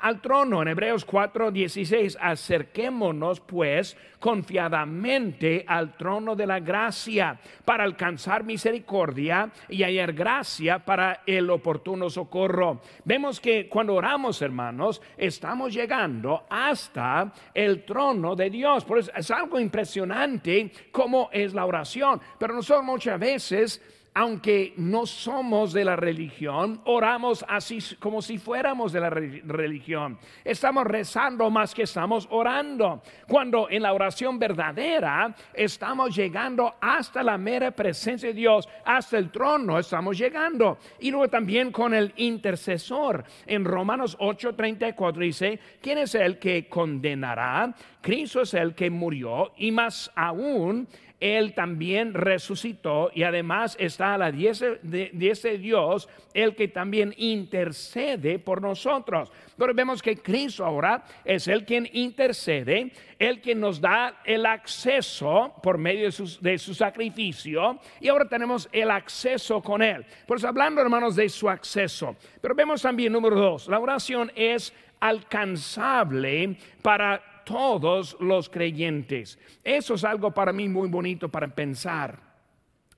al 0.00 0.20
trono. 0.20 0.62
En 0.62 0.68
Hebreos 0.68 1.06
4:16, 1.06 2.16
acerquémonos 2.20 3.40
pues 3.40 3.96
confiadamente 4.18 5.64
al 5.66 5.96
trono 5.96 6.34
de 6.34 6.46
la 6.46 6.60
gracia 6.60 7.38
para 7.64 7.84
alcanzar 7.84 8.44
misericordia 8.44 9.50
y 9.68 9.82
hallar 9.82 10.12
gracia 10.12 10.78
para 10.78 11.22
el 11.26 11.50
oportuno 11.50 12.08
socorro. 12.08 12.80
Vemos 13.04 13.40
que 13.40 13.68
cuando 13.68 13.94
oramos, 13.94 14.40
hermanos, 14.40 15.02
estamos 15.16 15.74
llegando 15.74 16.44
hasta 16.48 17.32
el 17.52 17.84
trono 17.84 18.34
de 18.34 18.50
Dios. 18.50 18.84
Por 18.84 18.98
eso 18.98 19.12
es 19.14 19.30
algo 19.30 19.60
impresionante 19.60 20.70
cómo 20.90 21.28
es 21.32 21.52
la 21.52 21.66
oración, 21.66 22.20
pero 22.38 22.54
nosotros 22.54 22.84
muchas 22.84 23.20
veces 23.20 23.82
aunque 24.14 24.74
no 24.76 25.06
somos 25.06 25.72
de 25.72 25.84
la 25.84 25.96
religión, 25.96 26.80
oramos 26.84 27.44
así 27.48 27.80
como 27.98 28.22
si 28.22 28.38
fuéramos 28.38 28.92
de 28.92 29.00
la 29.00 29.10
religión. 29.10 30.18
Estamos 30.44 30.84
rezando 30.84 31.50
más 31.50 31.74
que 31.74 31.82
estamos 31.82 32.28
orando. 32.30 33.02
Cuando 33.26 33.68
en 33.68 33.82
la 33.82 33.92
oración 33.92 34.38
verdadera 34.38 35.34
estamos 35.52 36.14
llegando 36.14 36.76
hasta 36.80 37.24
la 37.24 37.36
mera 37.36 37.72
presencia 37.72 38.28
de 38.28 38.34
Dios, 38.34 38.68
hasta 38.84 39.18
el 39.18 39.32
trono 39.32 39.80
estamos 39.80 40.16
llegando. 40.16 40.78
Y 41.00 41.10
luego 41.10 41.28
también 41.28 41.72
con 41.72 41.92
el 41.92 42.12
intercesor. 42.16 43.24
En 43.46 43.64
Romanos 43.64 44.16
8:34 44.20 45.18
dice, 45.18 45.58
¿quién 45.80 45.98
es 45.98 46.14
el 46.14 46.38
que 46.38 46.68
condenará? 46.68 47.74
Cristo 48.00 48.42
es 48.42 48.54
el 48.54 48.74
que 48.74 48.90
murió 48.90 49.52
y 49.56 49.72
más 49.72 50.12
aún 50.14 50.86
él 51.24 51.54
también 51.54 52.12
resucitó 52.12 53.10
y 53.14 53.22
además 53.22 53.78
está 53.80 54.12
a 54.12 54.18
la 54.18 54.30
diestra 54.30 54.78
de, 54.82 55.10
ese 55.22 55.56
Dios, 55.56 56.06
el 56.34 56.54
que 56.54 56.68
también 56.68 57.14
intercede 57.16 58.38
por 58.38 58.60
nosotros. 58.60 59.32
Pero 59.56 59.72
vemos 59.72 60.02
que 60.02 60.18
Cristo 60.18 60.66
ahora 60.66 61.02
es 61.24 61.48
el 61.48 61.64
quien 61.64 61.88
intercede, 61.94 62.92
el 63.18 63.40
que 63.40 63.54
nos 63.54 63.80
da 63.80 64.20
el 64.22 64.44
acceso 64.44 65.54
por 65.62 65.78
medio 65.78 66.10
de, 66.10 66.36
de 66.42 66.58
su 66.58 66.74
sacrificio 66.74 67.80
y 68.00 68.08
ahora 68.08 68.28
tenemos 68.28 68.68
el 68.70 68.90
acceso 68.90 69.62
con 69.62 69.80
Él. 69.80 70.04
Por 70.26 70.36
eso 70.36 70.48
hablando 70.48 70.82
hermanos 70.82 71.16
de 71.16 71.30
su 71.30 71.48
acceso, 71.48 72.16
pero 72.42 72.54
vemos 72.54 72.82
también 72.82 73.10
número 73.10 73.36
dos, 73.36 73.66
la 73.66 73.78
oración 73.78 74.30
es 74.36 74.74
alcanzable 75.00 76.58
para 76.82 77.33
todos 77.44 78.16
los 78.20 78.48
creyentes. 78.48 79.38
Eso 79.62 79.94
es 79.94 80.04
algo 80.04 80.32
para 80.32 80.52
mí 80.52 80.68
muy 80.68 80.88
bonito 80.88 81.28
para 81.28 81.48
pensar. 81.48 82.18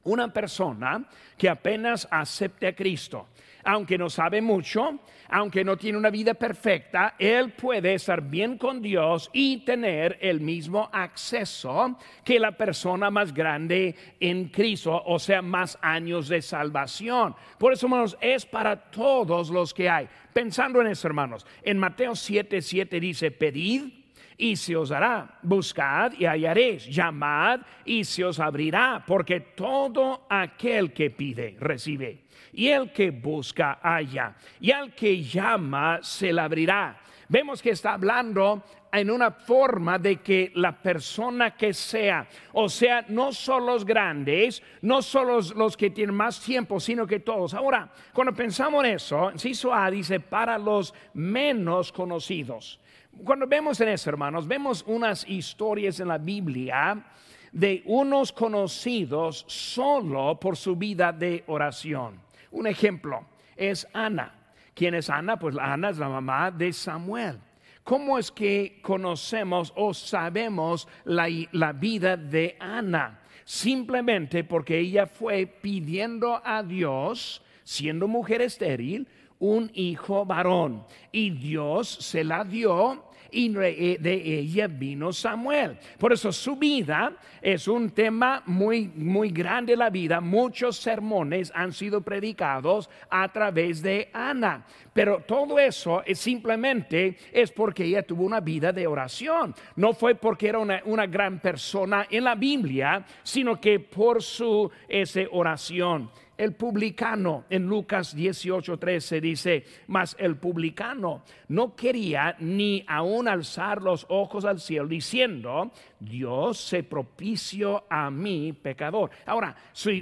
Una 0.05 0.33
persona 0.33 1.05
que 1.37 1.49
apenas 1.49 2.07
acepte 2.11 2.69
a 2.69 2.77
Cristo, 2.77 3.27
aunque 3.65 3.99
no 3.99 4.09
sabe 4.09 4.41
mucho, 4.41 5.01
aunque 5.29 5.65
no 5.65 5.77
tiene 5.77 5.99
una 5.99 6.11
vida 6.11 6.35
perfecta, 6.35 7.17
él 7.19 7.51
puede 7.55 7.95
estar 7.95 8.23
bien 8.23 8.57
con 8.57 8.81
Dios 8.81 9.29
y 9.33 9.65
tener 9.65 10.17
el 10.21 10.41
mismo 10.41 10.89
acceso 10.93 11.99
que 12.25 12.39
la 12.39 12.53
persona 12.53 13.11
más 13.11 13.35
grande 13.35 13.97
en 14.21 14.49
Cristo, 14.51 15.03
o 15.05 15.19
sea, 15.19 15.43
más 15.43 15.77
años 15.83 16.29
de 16.29 16.41
salvación. 16.41 17.35
Por 17.59 17.73
eso, 17.73 17.87
hermanos, 17.87 18.17
es 18.21 18.47
para 18.47 18.77
todos 18.77 19.51
los 19.51 19.75
que 19.75 19.91
hay. 19.91 20.09
Pensando 20.33 20.81
en 20.81 20.87
eso, 20.87 21.09
hermanos, 21.09 21.45
en 21.63 21.79
Mateo 21.79 22.15
7, 22.15 22.63
7 22.63 23.01
dice, 23.01 23.33
pedid 23.33 24.06
y 24.37 24.57
se 24.57 24.77
os 24.77 24.91
hará. 24.91 25.39
Buscad 25.43 26.13
y 26.19 26.25
hallaréis. 26.25 26.87
Llamad 26.87 27.61
y 27.85 28.05
se 28.05 28.25
os 28.25 28.39
abrirá, 28.41 29.05
porque 29.07 29.41
todo 29.41 30.27
aquel 30.29 30.93
que 30.93 31.11
pide, 31.11 31.57
recibe 31.59 32.27
y 32.57 32.69
el 32.69 32.91
que 32.91 33.11
busca 33.11 33.79
halla, 33.83 34.35
y 34.61 34.71
al 34.71 34.95
que 34.95 35.23
llama 35.23 35.99
se 36.03 36.33
le 36.33 36.41
abrirá. 36.41 36.99
Vemos 37.29 37.61
que 37.61 37.71
está 37.71 37.95
hablando 37.95 38.63
en 38.93 39.11
una 39.11 39.33
forma 39.33 39.99
de 39.99 40.23
que 40.23 40.53
la 40.55 40.81
persona 40.81 41.57
que 41.57 41.75
sea, 41.75 42.27
o 42.53 42.69
sea, 42.69 43.05
no 43.09 43.33
solo 43.33 43.73
los 43.73 43.85
grandes, 43.85 44.63
no 44.83 45.03
solo 45.03 45.41
los, 45.55 45.77
que 45.77 45.91
tienen 45.91 46.15
más 46.15 46.41
tiempo, 46.41 46.81
sino 46.81 47.07
que 47.07 47.21
todos. 47.21 47.53
Ahora, 47.53 47.91
cuando 48.13 48.33
pensamos 48.33 48.85
en 48.85 48.93
eso, 48.93 49.33
Ciso 49.37 49.75
A 49.75 49.91
dice 49.91 50.21
para 50.21 50.57
los 50.57 50.95
menos 51.15 51.93
conocidos. 51.93 52.81
Cuando 53.25 53.47
vemos 53.47 53.81
en 53.81 53.89
eso, 53.89 54.11
hermanos, 54.11 54.47
vemos 54.47 54.85
unas 54.87 55.29
historias 55.29 56.01
en 56.01 56.09
la 56.09 56.19
Biblia 56.19 57.05
de 57.53 57.83
unos 57.87 58.33
conocidos 58.33 59.45
solo 59.49 60.39
por 60.39 60.57
su 60.57 60.77
vida 60.77 61.13
de 61.13 61.43
oración. 61.47 62.21
Un 62.51 62.67
ejemplo 62.67 63.27
es 63.57 63.87
Ana. 63.93 64.35
¿Quién 64.75 64.95
es 64.95 65.09
Ana? 65.09 65.39
Pues 65.39 65.57
Ana 65.59 65.91
es 65.91 65.99
la 65.99 66.09
mamá 66.09 66.51
de 66.51 66.73
Samuel. 66.73 67.39
¿Cómo 67.83 68.19
es 68.19 68.31
que 68.31 68.81
conocemos 68.83 69.73
o 69.77 69.95
sabemos 69.95 70.87
la, 71.05 71.29
la 71.53 71.73
vida 71.73 72.17
de 72.17 72.57
Ana? 72.61 73.21
Simplemente 73.45 74.45
porque 74.45 74.79
ella 74.79 75.07
fue 75.07 75.47
pidiendo 75.47 76.43
a 76.45 76.63
Dios, 76.63 77.43
siendo 77.63 78.09
mujer 78.09 78.43
estéril, 78.43 79.09
un 79.39 79.71
hijo 79.75 80.25
varón. 80.25 80.85
Y 81.13 81.31
Dios 81.31 81.89
se 81.89 82.25
la 82.25 82.45
dio 82.45 83.07
y 83.31 83.49
de 83.49 84.39
ella 84.39 84.67
vino 84.67 85.13
Samuel. 85.13 85.79
Por 85.99 86.13
eso 86.13 86.33
su 86.33 86.57
vida 86.57 87.13
es 87.43 87.69
un 87.69 87.91
tema 87.91 88.43
muy, 88.47 88.89
muy 88.95 89.31
grande 89.31 89.77
la 89.77 89.91
vida. 89.91 90.21
Muchos 90.21 90.77
sermones 90.77 91.53
han 91.55 91.73
sido 91.73 92.01
predicados 92.01 92.89
a 93.11 93.31
través 93.31 93.83
de 93.83 94.11
Ana. 94.13 94.65
Pero 94.93 95.21
todo 95.27 95.59
eso 95.59 96.03
es 96.05 96.19
simplemente 96.19 97.17
es 97.33 97.53
porque 97.53 97.85
ella 97.85 98.03
tuvo 98.03 98.25
una 98.25 98.41
vida 98.41 98.73
de 98.73 98.87
oración. 98.87 99.55
No 99.77 99.93
fue 99.93 100.15
porque 100.15 100.49
era 100.49 100.59
una, 100.59 100.81
una 100.87 101.07
gran 101.07 101.41
persona 101.41 102.07
en 102.11 102.25
la 102.25 102.35
Biblia, 102.35 103.05
sino 103.23 103.61
que 103.61 103.81
por 103.81 104.23
su 104.23 104.71
esa 104.89 105.21
oración 105.31 106.11
el 106.37 106.55
publicano 106.55 107.45
en 107.49 107.67
Lucas 107.67 108.15
18:13 108.15 109.21
dice, 109.21 109.65
mas 109.87 110.17
el 110.19 110.37
publicano 110.37 111.23
no 111.49 111.75
quería 111.75 112.37
ni 112.41 112.85
aún 112.87 113.29
alzar 113.29 113.83
los 113.83 114.07
ojos 114.09 114.45
al 114.45 114.61
cielo 114.61 114.89
diciendo, 114.89 115.71
Dios 115.99 116.59
se 116.59 116.83
propició 116.83 117.85
a 117.89 118.11
mí 118.11 118.53
pecador. 118.53 119.11
Ahora, 119.25 119.55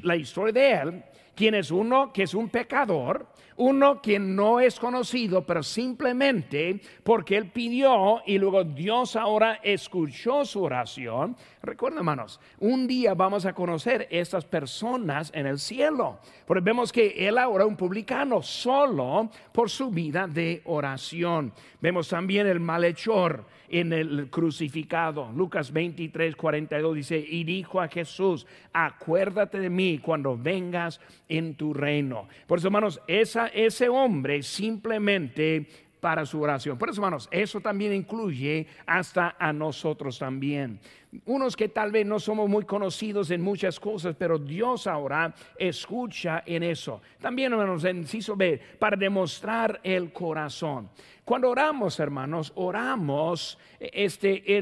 la 0.02 0.16
historia 0.16 0.52
de 0.52 0.72
él, 0.72 1.04
quien 1.34 1.54
es 1.54 1.70
uno 1.70 2.12
que 2.12 2.24
es 2.24 2.34
un 2.34 2.48
pecador, 2.48 3.26
uno 3.56 4.02
que 4.02 4.18
no 4.18 4.60
es 4.60 4.78
conocido, 4.78 5.44
pero 5.46 5.62
simplemente 5.62 6.80
porque 7.02 7.36
él 7.36 7.50
pidió 7.50 8.22
y 8.26 8.38
luego 8.38 8.64
Dios 8.64 9.16
ahora 9.16 9.60
escuchó 9.62 10.44
su 10.44 10.62
oración. 10.62 11.36
Recuerda, 11.62 11.98
hermanos, 11.98 12.40
un 12.58 12.86
día 12.86 13.14
vamos 13.14 13.46
a 13.46 13.52
conocer 13.52 14.08
estas 14.10 14.44
personas 14.44 15.30
en 15.34 15.46
el 15.46 15.58
cielo. 15.58 16.18
Porque 16.46 16.62
vemos 16.62 16.92
que 16.92 17.26
él 17.28 17.38
ahora 17.38 17.66
un 17.66 17.76
publicano 17.76 18.42
solo 18.42 19.30
por 19.52 19.70
su 19.70 19.90
vida 19.90 20.26
de 20.26 20.62
oración. 20.64 21.52
Vemos 21.80 22.08
también 22.08 22.46
el 22.46 22.60
malhechor 22.60 23.44
en 23.68 23.92
el 23.92 24.28
crucificado. 24.30 25.30
Lucas 25.32 25.72
23, 25.72 26.36
42 26.36 26.94
dice, 26.94 27.18
y 27.18 27.44
dijo 27.44 27.80
a 27.80 27.88
Jesús, 27.88 28.46
acuérdate 28.72 29.58
de 29.58 29.70
mí 29.70 29.98
cuando 29.98 30.36
vengas 30.36 31.00
en 31.28 31.54
tu 31.54 31.74
reino. 31.74 32.28
Por 32.46 32.58
eso, 32.58 32.68
hermanos, 32.68 33.00
esa, 33.06 33.43
ese 33.48 33.88
hombre 33.88 34.42
simplemente 34.42 35.66
para 36.04 36.26
su 36.26 36.38
oración. 36.42 36.76
Por 36.76 36.90
eso, 36.90 37.00
hermanos, 37.00 37.30
eso 37.30 37.62
también 37.62 37.94
incluye 37.94 38.66
hasta 38.84 39.36
a 39.38 39.54
nosotros 39.54 40.18
también. 40.18 40.78
Unos 41.24 41.56
que 41.56 41.70
tal 41.70 41.92
vez 41.92 42.04
no 42.04 42.20
somos 42.20 42.46
muy 42.46 42.66
conocidos 42.66 43.30
en 43.30 43.40
muchas 43.40 43.80
cosas, 43.80 44.14
pero 44.14 44.38
Dios 44.38 44.86
ahora 44.86 45.34
escucha 45.58 46.42
en 46.44 46.62
eso. 46.62 47.00
También, 47.22 47.52
hermanos, 47.52 47.84
en 47.84 47.96
inciso 48.00 48.36
B, 48.36 48.60
para 48.78 48.98
demostrar 48.98 49.80
el 49.82 50.12
corazón. 50.12 50.90
Cuando 51.24 51.48
oramos, 51.48 51.98
hermanos, 51.98 52.52
oramos 52.54 53.58
este, 53.80 54.58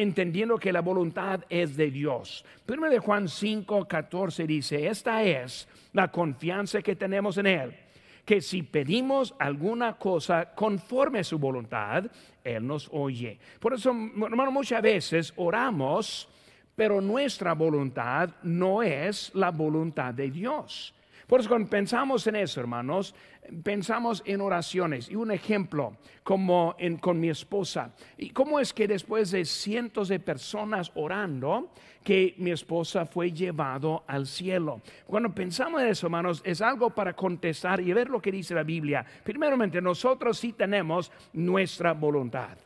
entendiendo 0.00 0.56
que 0.56 0.72
la 0.72 0.80
voluntad 0.80 1.44
es 1.50 1.76
de 1.76 1.90
Dios. 1.90 2.42
Primero 2.64 2.90
de 2.90 3.00
Juan 3.00 3.28
5, 3.28 3.86
14 3.86 4.46
dice, 4.46 4.86
esta 4.86 5.22
es 5.24 5.68
la 5.92 6.10
confianza 6.10 6.80
que 6.80 6.96
tenemos 6.96 7.36
en 7.36 7.46
Él 7.48 7.76
que 8.24 8.40
si 8.40 8.62
pedimos 8.62 9.34
alguna 9.38 9.96
cosa 9.96 10.54
conforme 10.54 11.20
a 11.20 11.24
su 11.24 11.38
voluntad, 11.38 12.04
Él 12.44 12.66
nos 12.66 12.88
oye. 12.92 13.38
Por 13.58 13.74
eso, 13.74 13.90
hermano, 13.90 14.50
muchas 14.50 14.82
veces 14.82 15.32
oramos, 15.36 16.28
pero 16.74 17.00
nuestra 17.00 17.54
voluntad 17.54 18.30
no 18.42 18.82
es 18.82 19.30
la 19.34 19.50
voluntad 19.50 20.14
de 20.14 20.30
Dios. 20.30 20.94
Por 21.30 21.38
eso 21.38 21.48
cuando 21.48 21.70
pensamos 21.70 22.26
en 22.26 22.34
eso, 22.34 22.58
hermanos, 22.58 23.14
pensamos 23.62 24.20
en 24.26 24.40
oraciones. 24.40 25.08
Y 25.08 25.14
un 25.14 25.30
ejemplo, 25.30 25.96
como 26.24 26.74
con 27.00 27.20
mi 27.20 27.30
esposa. 27.30 27.94
¿Y 28.18 28.30
cómo 28.30 28.58
es 28.58 28.72
que 28.72 28.88
después 28.88 29.30
de 29.30 29.44
cientos 29.44 30.08
de 30.08 30.18
personas 30.18 30.90
orando, 30.96 31.70
que 32.02 32.34
mi 32.38 32.50
esposa 32.50 33.06
fue 33.06 33.30
llevado 33.30 34.02
al 34.08 34.26
cielo? 34.26 34.82
Cuando 35.06 35.32
pensamos 35.32 35.80
en 35.82 35.86
eso, 35.86 36.08
hermanos, 36.08 36.42
es 36.44 36.60
algo 36.60 36.90
para 36.90 37.12
contestar 37.14 37.80
y 37.80 37.92
ver 37.92 38.10
lo 38.10 38.20
que 38.20 38.32
dice 38.32 38.52
la 38.52 38.64
Biblia. 38.64 39.06
Primeramente, 39.22 39.80
nosotros 39.80 40.36
sí 40.36 40.54
tenemos 40.54 41.12
nuestra 41.32 41.92
voluntad. 41.92 42.58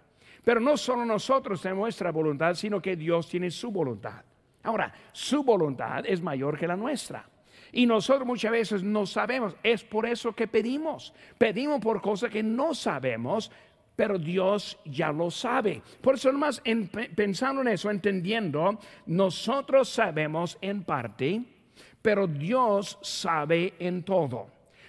Pero 0.42 0.58
no 0.58 0.78
solo 0.78 1.04
nosotros 1.04 1.60
tenemos 1.60 1.82
nuestra 1.82 2.10
voluntad, 2.10 2.54
sino 2.54 2.80
que 2.80 2.96
Dios 2.96 3.28
tiene 3.28 3.50
su 3.50 3.70
voluntad. 3.70 4.24
Ahora, 4.62 4.90
su 5.12 5.44
voluntad 5.44 6.06
es 6.06 6.22
mayor 6.22 6.58
que 6.58 6.66
la 6.66 6.76
nuestra. 6.76 7.28
Y 7.74 7.86
nosotros 7.86 8.24
muchas 8.24 8.52
veces 8.52 8.82
no 8.84 9.04
sabemos. 9.04 9.56
Es 9.64 9.82
por 9.82 10.06
eso 10.06 10.32
que 10.32 10.46
pedimos. 10.46 11.12
Pedimos 11.36 11.80
por 11.80 12.00
cosas 12.00 12.30
que 12.30 12.42
no 12.42 12.72
sabemos, 12.72 13.50
pero 13.96 14.16
Dios 14.16 14.78
ya 14.84 15.10
lo 15.10 15.28
sabe. 15.28 15.82
Por 16.00 16.14
eso 16.14 16.30
nomás 16.30 16.62
pensando 17.16 17.62
en 17.62 17.68
eso, 17.68 17.90
entendiendo, 17.90 18.78
nosotros 19.06 19.88
sabemos 19.88 20.56
en 20.60 20.84
parte, 20.84 21.42
pero 22.00 22.28
Dios 22.28 22.96
sabe 23.02 23.74
en 23.80 24.04
todo. 24.04 24.46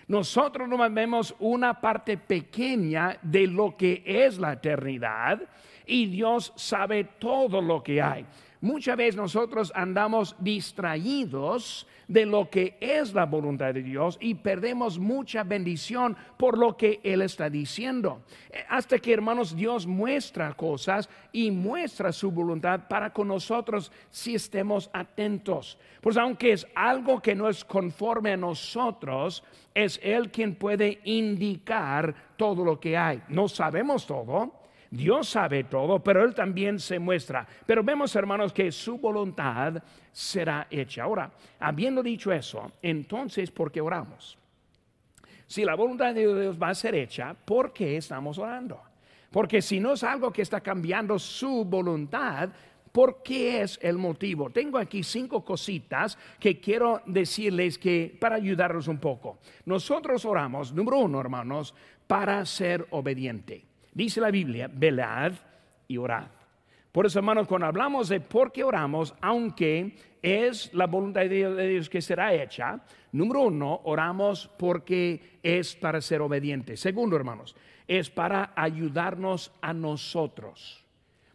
Nosotros 0.08 0.70
nomás 0.70 0.94
vemos 0.94 1.36
una 1.40 1.82
parte 1.82 2.20
pequeña 2.20 3.18
de 3.24 3.48
lo 3.48 3.76
que 3.76 4.04
es 4.06 4.38
la 4.38 4.54
eternidad 4.54 5.42
y 5.88 6.06
Dios 6.06 6.54
sabe 6.56 7.04
todo 7.18 7.64
lo 7.64 7.82
que 7.82 8.00
hay. 8.00 8.28
Muchas 8.62 8.98
veces 8.98 9.16
nosotros 9.16 9.72
andamos 9.76 10.36
distraídos 10.40 11.86
de 12.08 12.26
lo 12.26 12.50
que 12.50 12.78
es 12.80 13.14
la 13.14 13.26
voluntad 13.26 13.74
de 13.74 13.84
Dios 13.84 14.18
y 14.22 14.36
perdemos 14.36 14.98
mucha 14.98 15.44
bendición 15.44 16.16
por 16.38 16.58
lo 16.58 16.78
que 16.78 17.00
Él 17.04 17.22
está 17.22 17.50
diciendo. 17.50 18.22
Eh, 18.50 18.64
hasta 18.70 19.00
que, 19.00 19.14
hermanos, 19.14 19.56
Dios 19.56 19.86
muestra 19.86 20.54
cosas 20.54 21.10
y 21.32 21.52
muestra 21.52 22.12
su 22.12 22.32
voluntad 22.32 22.88
para 22.88 23.12
con 23.12 23.28
nosotros 23.28 23.92
si 24.10 24.36
estemos 24.36 24.90
atentos. 24.94 25.78
Pues 26.02 26.18
aunque 26.18 26.54
es 26.54 26.68
algo 26.76 27.22
que 27.22 27.36
no 27.36 27.50
es 27.50 27.66
conforme 27.66 28.32
a 28.32 28.38
nosotros, 28.38 29.44
es 29.74 30.00
Él 30.02 30.32
quien 30.32 30.56
puede 30.56 31.02
indicar 31.04 32.16
todo 32.38 32.64
lo 32.64 32.80
que 32.80 32.96
hay. 32.96 33.22
No 33.28 33.48
sabemos 33.48 34.06
todo 34.06 34.65
Dios 34.96 35.30
sabe 35.30 35.66
todo, 35.66 36.00
pero 36.00 36.24
Él 36.24 36.34
también 36.34 36.80
se 36.80 37.00
muestra. 37.00 37.46
Pero 37.66 37.84
vemos, 37.84 38.16
hermanos, 38.16 38.54
que 38.54 38.72
su 38.72 38.98
voluntad 38.98 39.82
será 40.12 40.68
hecha. 40.70 41.04
Ahora, 41.04 41.32
habiendo 41.60 42.02
dicho 42.02 42.32
eso, 42.32 42.72
entonces, 42.82 43.52
¿por 43.52 43.72
qué 43.72 43.82
oramos? 43.82 44.38
Si 45.48 45.64
la 45.64 45.76
voluntad 45.76 46.14
de 46.14 46.42
Dios 46.42 46.58
va 46.62 46.70
a 46.70 46.76
ser 46.76 46.96
hecha, 46.96 47.34
¿por 47.34 47.72
qué 47.74 47.98
estamos 47.98 48.38
orando? 48.38 48.82
Porque 49.32 49.62
si 49.62 49.80
no 49.80 49.94
es 49.94 50.04
algo 50.04 50.32
que 50.32 50.42
está 50.42 50.62
cambiando 50.62 51.20
su 51.20 51.66
voluntad, 51.66 52.50
¿por 52.92 53.22
qué 53.22 53.62
es 53.62 53.78
el 53.82 53.98
motivo? 53.98 54.50
Tengo 54.50 54.78
aquí 54.78 55.04
cinco 55.04 55.44
cositas 55.44 56.18
que 56.40 56.60
quiero 56.60 57.02
decirles 57.06 57.78
que 57.78 58.18
para 58.20 58.38
ayudarlos 58.38 58.88
un 58.88 58.98
poco. 58.98 59.40
Nosotros 59.66 60.24
oramos, 60.24 60.72
número 60.72 61.00
uno, 61.00 61.20
hermanos, 61.20 61.76
para 62.08 62.46
ser 62.46 62.88
obediente. 62.92 63.66
Dice 63.96 64.20
la 64.20 64.30
Biblia, 64.30 64.70
velad 64.72 65.32
y 65.88 65.96
orad. 65.96 66.28
Por 66.92 67.06
eso, 67.06 67.20
hermanos, 67.20 67.48
cuando 67.48 67.68
hablamos 67.68 68.10
de 68.10 68.20
por 68.20 68.52
qué 68.52 68.62
oramos, 68.62 69.16
aunque 69.22 69.96
es 70.22 70.74
la 70.74 70.86
voluntad 70.86 71.22
de 71.22 71.70
Dios, 71.70 71.90
que 71.90 72.02
será 72.02 72.34
hecha, 72.34 72.82
número 73.14 73.44
uno, 73.44 73.80
oramos 73.86 74.50
porque 74.60 75.40
es 75.42 75.78
para 75.78 76.02
ser 76.02 76.22
obediente. 76.22 76.76
Segundo, 76.76 77.16
hermanos, 77.16 77.56
es 77.88 78.10
para 78.10 78.52
ayudarnos 78.54 79.54
a 79.62 79.74
nosotros. 79.74 80.84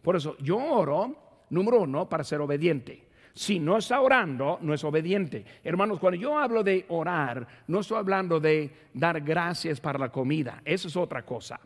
Por 0.03 0.15
eso, 0.15 0.37
yo 0.37 0.57
oro, 0.57 1.45
número 1.49 1.81
uno, 1.81 2.07
para 2.07 2.23
ser 2.23 2.41
obediente. 2.41 3.07
Si 3.33 3.59
no 3.59 3.77
está 3.77 4.01
orando, 4.01 4.59
no 4.61 4.71
es 4.71 4.83
obediente. 4.83 5.45
Hermanos, 5.63 5.97
cuando 5.99 6.19
yo 6.19 6.37
hablo 6.37 6.63
de 6.63 6.85
orar, 6.89 7.47
no 7.65 7.79
estoy 7.79 7.97
hablando 7.97 8.39
de 8.39 8.69
dar 8.93 9.19
gracias 9.21 9.81
para 9.81 9.97
la 9.97 10.11
comida. 10.11 10.61
Eso 10.63 10.89
es 10.89 10.95
otra 10.95 11.25
cosa. 11.25 11.59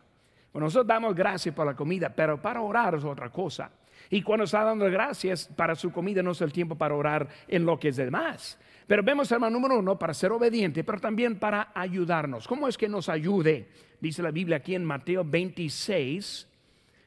Bueno, 0.56 0.68
nosotros 0.68 0.86
damos 0.86 1.14
gracias 1.14 1.54
por 1.54 1.66
la 1.66 1.76
comida, 1.76 2.08
pero 2.08 2.40
para 2.40 2.62
orar 2.62 2.94
es 2.94 3.04
otra 3.04 3.28
cosa. 3.28 3.70
Y 4.08 4.22
cuando 4.22 4.44
está 4.44 4.64
dando 4.64 4.86
gracias 4.86 5.50
para 5.54 5.74
su 5.74 5.92
comida, 5.92 6.22
no 6.22 6.30
es 6.30 6.40
el 6.40 6.50
tiempo 6.50 6.74
para 6.76 6.94
orar 6.94 7.28
en 7.46 7.66
lo 7.66 7.78
que 7.78 7.88
es 7.88 7.96
demás. 7.96 8.58
Pero 8.86 9.02
vemos, 9.02 9.30
hermano, 9.30 9.52
número 9.52 9.78
uno, 9.78 9.98
para 9.98 10.14
ser 10.14 10.32
obediente, 10.32 10.82
pero 10.82 10.98
también 10.98 11.38
para 11.38 11.72
ayudarnos. 11.74 12.48
¿Cómo 12.48 12.68
es 12.68 12.78
que 12.78 12.88
nos 12.88 13.10
ayude? 13.10 13.68
Dice 14.00 14.22
la 14.22 14.30
Biblia 14.30 14.56
aquí 14.56 14.74
en 14.74 14.82
Mateo 14.82 15.26
26, 15.26 16.48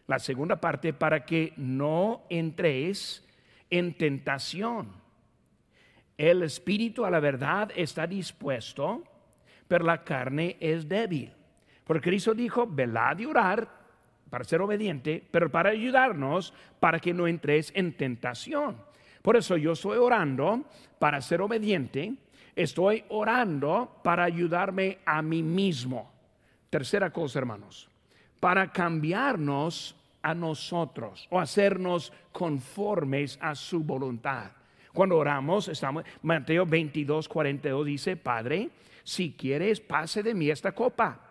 la 0.05 0.19
segunda 0.19 0.61
parte, 0.61 0.93
para 0.93 1.25
que 1.25 1.53
no 1.57 2.25
entréis 2.29 3.27
en 3.71 3.95
tentación. 3.97 4.91
El 6.19 6.43
espíritu 6.43 7.03
a 7.03 7.09
la 7.09 7.19
verdad 7.19 7.71
está 7.75 8.05
dispuesto, 8.05 9.03
pero 9.67 9.85
la 9.85 10.03
carne 10.03 10.55
es 10.59 10.87
débil. 10.87 11.33
Porque 11.89 12.11
Cristo 12.11 12.35
dijo, 12.35 12.67
velad 12.67 13.17
y 13.17 13.25
orar 13.25 13.67
para 14.29 14.43
ser 14.43 14.61
obediente, 14.61 15.27
pero 15.31 15.49
para 15.49 15.71
ayudarnos 15.71 16.53
para 16.79 16.99
que 16.99 17.15
no 17.15 17.25
entres 17.25 17.71
en 17.73 17.93
tentación. 17.93 18.77
Por 19.23 19.35
eso 19.35 19.57
yo 19.57 19.71
estoy 19.71 19.97
orando 19.97 20.65
para 20.99 21.19
ser 21.19 21.41
obediente, 21.41 22.13
estoy 22.55 23.03
orando 23.09 24.01
para 24.03 24.23
ayudarme 24.23 24.99
a 25.03 25.23
mí 25.23 25.41
mismo. 25.41 26.11
Tercera 26.69 27.09
cosa, 27.09 27.39
hermanos, 27.39 27.89
para 28.39 28.71
cambiarnos 28.71 29.95
a 30.21 30.35
nosotros 30.35 31.25
o 31.31 31.39
hacernos 31.39 32.13
conformes 32.31 33.39
a 33.41 33.55
su 33.55 33.79
voluntad. 33.79 34.51
Cuando 34.93 35.17
oramos, 35.17 35.67
estamos, 35.69 36.03
Mateo 36.21 36.67
22, 36.67 37.27
42 37.27 37.83
dice, 37.87 38.15
Padre, 38.15 38.69
si 39.03 39.31
quieres, 39.31 39.81
pase 39.81 40.21
de 40.21 40.35
mí 40.35 40.51
esta 40.51 40.71
copa 40.73 41.25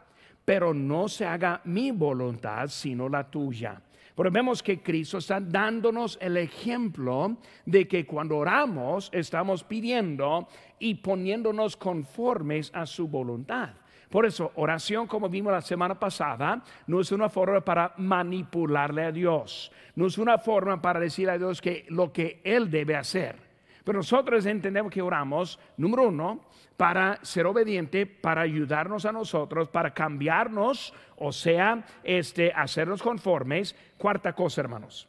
pero 0.49 0.73
no 0.73 1.09
se 1.09 1.27
haga 1.27 1.61
mi 1.65 1.91
voluntad, 1.91 2.69
sino 2.69 3.07
la 3.07 3.31
tuya. 3.31 3.83
Pero 4.17 4.31
vemos 4.31 4.63
que 4.63 4.81
Cristo 4.81 5.19
está 5.19 5.41
dándonos 5.41 6.17
el 6.23 6.39
ejemplo 6.39 7.37
de 7.67 7.87
que 7.87 8.07
cuando 8.07 8.39
oramos 8.39 9.11
estamos 9.13 9.63
pidiendo 9.63 10.49
y 10.79 10.95
poniéndonos 10.95 11.77
conformes 11.77 12.71
a 12.73 12.87
su 12.87 13.09
voluntad. 13.09 13.75
Por 14.09 14.25
eso, 14.25 14.53
oración, 14.55 15.07
como 15.07 15.29
vimos 15.29 15.53
la 15.53 15.61
semana 15.61 16.01
pasada, 16.01 16.65
no 16.87 16.99
es 17.03 17.13
una 17.13 17.29
forma 17.29 17.61
para 17.61 17.93
manipularle 17.99 19.05
a 19.05 19.13
Dios, 19.13 19.71
no 19.97 20.07
es 20.07 20.17
una 20.17 20.39
forma 20.39 20.81
para 20.81 20.99
decirle 20.99 21.33
a 21.33 21.39
Dios 21.39 21.61
que 21.61 21.85
lo 21.91 22.11
que 22.11 22.41
Él 22.43 22.71
debe 22.71 22.97
hacer. 22.97 23.48
Pero 23.89 24.01
nosotros 24.01 24.45
entendemos 24.45 24.93
que 24.93 25.01
oramos, 25.01 25.59
número 25.79 26.09
uno, 26.09 26.45
para 26.77 27.19
ser 27.23 27.47
obediente, 27.47 28.05
para 28.05 28.43
ayudarnos 28.43 29.07
a 29.07 29.13
nosotros, 29.13 29.71
para 29.71 29.95
cambiarnos, 29.95 30.93
o 31.17 31.33
sea, 31.33 31.87
este, 32.05 32.53
hacernos 32.55 33.03
conformes. 33.03 33.75
Cuarta 33.97 34.35
cosa, 34.35 34.61
hermanos, 34.61 35.09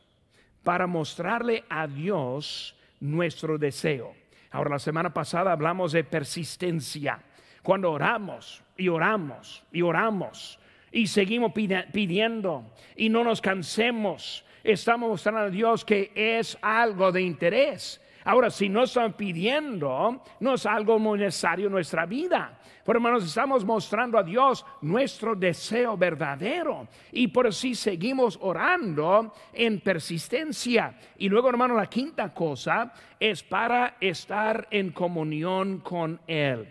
para 0.64 0.88
mostrarle 0.88 1.66
a 1.68 1.88
Dios 1.88 2.74
nuestro 3.02 3.58
deseo. 3.58 4.14
Ahora, 4.50 4.70
la 4.70 4.80
semana 4.80 5.14
pasada 5.14 5.52
hablamos 5.52 5.92
de 5.92 6.06
persistencia. 6.06 7.20
Cuando 7.62 7.92
oramos 7.92 8.64
y 8.78 8.88
oramos 8.88 9.62
y 9.74 9.82
oramos 9.82 10.58
y 10.90 11.08
seguimos 11.08 11.52
pidiendo 11.52 12.74
y 12.96 13.10
no 13.10 13.26
nos 13.26 13.42
cansemos, 13.42 14.46
estamos 14.64 15.10
mostrando 15.10 15.42
a 15.42 15.50
Dios 15.50 15.84
que 15.84 16.14
es 16.16 16.58
algo 16.62 17.12
de 17.12 17.24
interés 17.24 18.00
Ahora, 18.26 18.50
si 18.50 18.70
no 18.70 18.84
están 18.84 19.14
pidiendo, 19.14 20.22
no 20.40 20.54
es 20.54 20.66
algo 20.66 21.00
muy 21.00 21.20
necesario 21.20 21.68
en 21.68 21.72
nuestra 21.72 22.06
vida. 22.06 22.60
Pero 22.86 22.98
hermanos, 22.98 23.26
estamos 23.26 23.64
mostrando 23.64 24.18
a 24.18 24.24
Dios 24.24 24.66
nuestro 24.82 25.36
deseo 25.36 25.96
verdadero. 25.96 26.88
Y 27.12 27.28
por 27.28 27.48
así 27.48 27.76
seguimos 27.76 28.38
orando 28.42 29.34
en 29.54 29.80
persistencia. 29.80 30.98
Y 31.18 31.30
luego, 31.30 31.50
hermano, 31.50 31.76
la 31.76 31.88
quinta 31.88 32.34
cosa 32.34 32.94
es 33.20 33.44
para 33.44 33.96
estar 34.02 34.68
en 34.72 34.92
comunión 34.92 35.80
con 35.80 36.20
Él. 36.28 36.68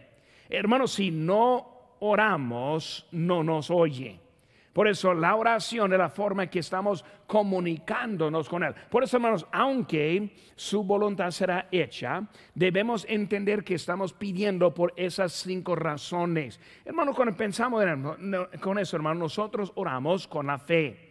Hermanos, 0.50 0.92
si 0.92 1.10
no 1.10 1.96
oramos, 2.00 3.06
no 3.12 3.42
nos 3.42 3.70
oye. 3.70 4.27
Por 4.72 4.86
eso 4.86 5.14
la 5.14 5.34
oración 5.34 5.92
es 5.92 5.98
la 5.98 6.08
forma 6.08 6.44
en 6.44 6.48
que 6.50 6.60
estamos 6.60 7.04
comunicándonos 7.26 8.48
con 8.48 8.62
Él. 8.62 8.74
Por 8.90 9.02
eso, 9.02 9.16
hermanos, 9.16 9.46
aunque 9.50 10.34
su 10.54 10.84
voluntad 10.84 11.30
será 11.30 11.68
hecha, 11.72 12.22
debemos 12.54 13.04
entender 13.08 13.64
que 13.64 13.74
estamos 13.74 14.12
pidiendo 14.12 14.72
por 14.72 14.92
esas 14.96 15.32
cinco 15.32 15.74
razones. 15.74 16.60
Hermanos, 16.84 17.16
cuando 17.16 17.36
pensamos 17.36 17.84
con 18.60 18.78
eso, 18.78 18.96
hermanos, 18.96 19.18
nosotros 19.18 19.72
oramos 19.74 20.28
con 20.28 20.46
la 20.46 20.58
fe 20.58 21.08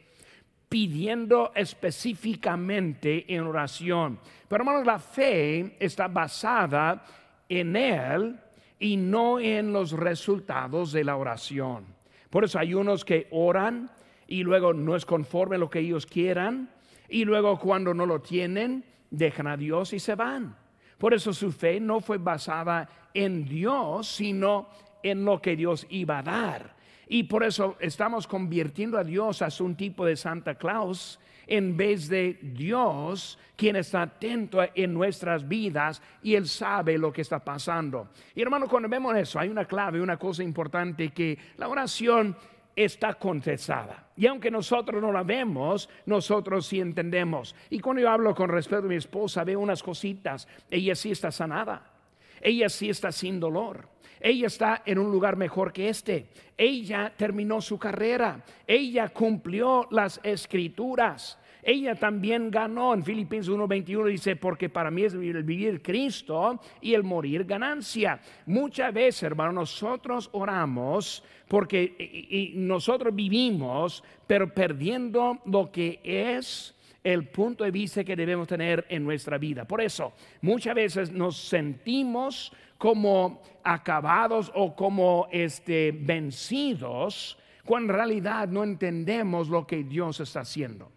pidiendo 0.70 1.52
específicamente 1.56 3.34
en 3.34 3.42
oración. 3.44 4.20
Pero 4.48 4.62
hermanos, 4.62 4.86
la 4.86 5.00
fe 5.00 5.78
está 5.80 6.08
basada 6.08 7.04
en 7.48 7.76
Él 7.76 8.40
y 8.80 8.98
no 8.98 9.40
en 9.40 9.72
los 9.72 9.92
resultados 9.92 10.92
de 10.92 11.04
la 11.04 11.16
oración. 11.16 11.97
Por 12.38 12.44
eso 12.44 12.60
hay 12.60 12.76
unos 12.76 13.04
que 13.04 13.28
oran 13.32 13.90
y 14.28 14.44
luego 14.44 14.72
no 14.72 14.96
es 14.96 15.08
conforme 15.08 15.56
a 15.56 15.58
lo 15.58 15.72
que 15.72 15.80
ellos 15.80 16.06
quieran 16.06 16.70
y 17.10 17.26
luego 17.26 17.58
cuando 17.58 17.96
no 17.96 18.06
lo 18.06 18.22
tienen 18.22 18.86
dejan 19.10 19.48
a 19.48 19.58
Dios 19.58 19.92
y 19.94 19.98
se 19.98 20.14
van. 20.14 20.56
Por 21.00 21.16
eso 21.16 21.34
su 21.34 21.52
fe 21.52 21.80
no 21.80 22.00
fue 22.00 22.20
basada 22.20 22.88
en 23.12 23.44
Dios, 23.44 24.08
sino 24.08 24.70
en 25.02 25.26
lo 25.26 25.42
que 25.42 25.56
Dios 25.56 25.88
iba 25.90 26.20
a 26.20 26.22
dar. 26.22 26.76
Y 27.08 27.24
por 27.24 27.44
eso 27.44 27.76
estamos 27.80 28.28
convirtiendo 28.28 29.00
a 29.00 29.04
Dios 29.04 29.42
a 29.42 29.50
un 29.64 29.76
tipo 29.76 30.06
de 30.06 30.16
Santa 30.16 30.54
Claus 30.54 31.20
en 31.48 31.76
vez 31.76 32.08
de 32.10 32.38
Dios, 32.42 33.40
quien 33.56 33.76
está 33.78 34.04
atento 34.04 34.60
en 34.76 34.94
nuestras 34.94 35.48
vidas 35.48 36.02
y 36.22 36.36
Él 36.36 36.48
sabe 36.48 36.98
lo 36.98 37.12
que 37.12 37.22
está 37.22 37.40
pasando. 37.40 38.10
Y 38.36 38.42
hermano, 38.42 38.68
cuando 38.68 38.90
vemos 38.90 39.16
eso, 39.16 39.40
hay 39.40 39.50
una 39.50 39.66
clave, 39.66 40.02
una 40.02 40.18
cosa 40.18 40.44
importante 40.44 41.10
que 41.10 41.38
la 41.58 41.68
oración 41.68 42.36
está 42.76 43.16
contestada. 43.16 44.10
Y 44.16 44.28
aunque 44.28 44.52
nosotros 44.52 45.02
no 45.02 45.12
la 45.12 45.24
vemos, 45.24 45.90
nosotros 46.06 46.68
sí 46.68 46.80
entendemos. 46.80 47.56
Y 47.72 47.80
cuando 47.80 48.04
yo 48.04 48.10
hablo 48.10 48.36
con 48.36 48.50
respeto 48.50 48.84
a 48.86 48.90
mi 48.90 48.96
esposa, 48.96 49.44
veo 49.44 49.60
unas 49.60 49.82
cositas. 49.82 50.48
Ella 50.70 50.94
sí 50.94 51.12
está 51.12 51.32
sanada. 51.32 51.92
Ella 52.40 52.70
sí 52.70 52.90
está 52.90 53.12
sin 53.12 53.40
dolor. 53.40 53.90
Ella 54.20 54.48
está 54.48 54.84
en 54.86 55.00
un 55.00 55.12
lugar 55.12 55.36
mejor 55.36 55.72
que 55.72 55.90
este. 55.90 56.28
Ella 56.58 57.14
terminó 57.16 57.62
su 57.62 57.78
carrera. 57.78 58.44
Ella 58.66 59.10
cumplió 59.10 59.88
las 59.92 60.20
escrituras. 60.24 61.40
Ella 61.64 61.96
también 61.96 62.50
ganó. 62.50 62.94
En 62.94 63.04
Filipenses 63.04 63.52
1:21 63.52 64.06
dice, 64.06 64.36
porque 64.38 64.70
para 64.70 64.90
mí 64.90 65.04
es 65.04 65.14
el 65.14 65.44
vivir 65.44 65.82
Cristo 65.82 66.62
y 66.80 66.94
el 66.94 67.04
morir 67.04 67.44
ganancia. 67.44 68.22
Muchas 68.46 68.94
veces, 68.94 69.24
hermano, 69.24 69.52
nosotros 69.52 70.30
oramos 70.32 71.24
porque 71.48 72.54
nosotros 72.56 73.14
vivimos, 73.14 74.04
pero 74.26 74.54
perdiendo 74.54 75.40
lo 75.46 75.72
que 75.72 76.00
es 76.04 76.74
el 77.04 77.28
punto 77.28 77.64
de 77.64 77.72
vista 77.72 78.04
que 78.04 78.16
debemos 78.16 78.48
tener 78.48 78.86
en 78.90 79.04
nuestra 79.04 79.38
vida. 79.38 79.66
Por 79.66 79.82
eso, 79.82 80.14
muchas 80.42 80.76
veces 80.76 81.12
nos 81.12 81.38
sentimos 81.38 82.52
como 82.78 83.42
acabados 83.64 84.52
o 84.56 84.76
como 84.76 85.28
este, 85.32 85.92
vencidos, 85.92 87.38
cuando 87.66 87.94
en 87.94 87.98
realidad 87.98 88.48
no 88.48 88.64
entendemos 88.64 89.50
lo 89.50 89.66
que 89.66 89.84
Dios 89.84 90.20
está 90.20 90.42
haciendo. 90.42 90.92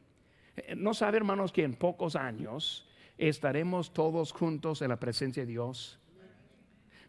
Eh, 0.56 0.74
no 0.76 0.94
sabe, 0.94 1.16
hermanos, 1.16 1.52
que 1.52 1.64
en 1.64 1.74
pocos 1.74 2.16
años 2.16 2.86
estaremos 3.18 3.92
todos 3.92 4.32
juntos 4.32 4.82
en 4.82 4.88
la 4.88 4.98
presencia 4.98 5.42
de 5.44 5.52
Dios. 5.52 5.98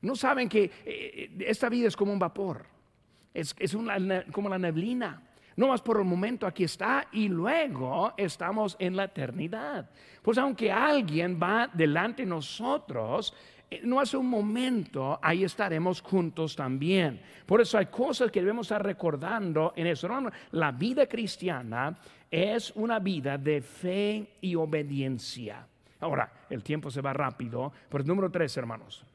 No 0.01 0.15
saben 0.15 0.49
que 0.49 0.71
eh, 0.85 1.31
esta 1.41 1.69
vida 1.69 1.87
es 1.87 1.95
como 1.95 2.11
un 2.11 2.19
vapor, 2.19 2.65
es, 3.33 3.53
como 4.31 4.49
la 4.49 4.57
neblina. 4.57 5.27
No 5.55 5.67
más 5.67 5.81
por 5.81 5.97
el 5.97 6.05
momento 6.05 6.47
aquí 6.47 6.63
está 6.63 7.07
y 7.11 7.27
luego 7.27 8.13
estamos 8.17 8.75
en 8.79 8.95
la 8.95 9.03
eternidad. 9.03 9.89
Pues 10.21 10.37
aunque 10.37 10.71
alguien 10.71 11.39
va 11.41 11.69
delante 11.71 12.23
de 12.23 12.29
nosotros, 12.29 13.33
eh, 13.33 13.60
no 13.83 13.99
hace 13.99 14.17
un 14.17 14.27
momento, 14.29 15.19
ahí 15.21 15.43
estaremos 15.43 16.01
juntos 16.01 16.55
también. 16.55 17.21
Por 17.45 17.61
eso 17.61 17.77
hay 17.77 17.85
cosas 17.85 18.29
que 18.29 18.41
debemos 18.41 18.67
estar 18.67 18.83
recordando 18.83 19.73
en 19.75 19.87
eso. 19.87 20.09
La 20.51 20.71
vida 20.71 21.07
cristiana 21.07 21.97
es 22.29 22.71
una 22.75 22.99
vida 22.99 23.37
de 23.37 23.61
fe 23.61 24.37
y 24.41 24.55
obediencia. 24.55 25.65
Ahora, 26.01 26.31
el 26.49 26.63
tiempo 26.63 26.91
se 26.91 27.01
va 27.01 27.13
rápido. 27.13 27.71
El 27.91 28.05
número 28.05 28.29
tres, 28.29 28.55
hermanos. 28.57 29.05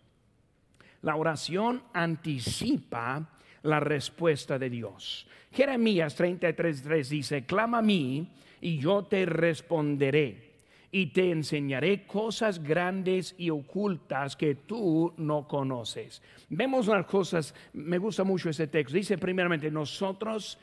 La 1.02 1.16
oración 1.16 1.82
anticipa 1.92 3.28
la 3.62 3.80
respuesta 3.80 4.58
de 4.58 4.70
Dios. 4.70 5.26
Jeremías 5.52 6.18
33:3 6.18 7.08
dice, 7.08 7.44
clama 7.44 7.78
a 7.78 7.82
mí 7.82 8.32
y 8.60 8.78
yo 8.78 9.04
te 9.04 9.26
responderé 9.26 10.45
y 10.90 11.07
te 11.07 11.31
enseñaré 11.31 12.07
cosas 12.07 12.62
grandes 12.62 13.35
y 13.38 13.51
ocultas 13.51 14.37
que 14.37 14.55
tú 14.55 15.12
no 15.16 15.46
conoces. 15.46 16.22
Vemos 16.49 16.88
unas 16.88 17.07
cosas, 17.07 17.55
me 17.72 17.99
gusta 17.99 18.25
mucho 18.25 18.51
ese 18.51 18.66
texto. 18.66 18.96
Dice 18.96 19.18
primeramente, 19.18 19.70
nosotros, 19.70 20.59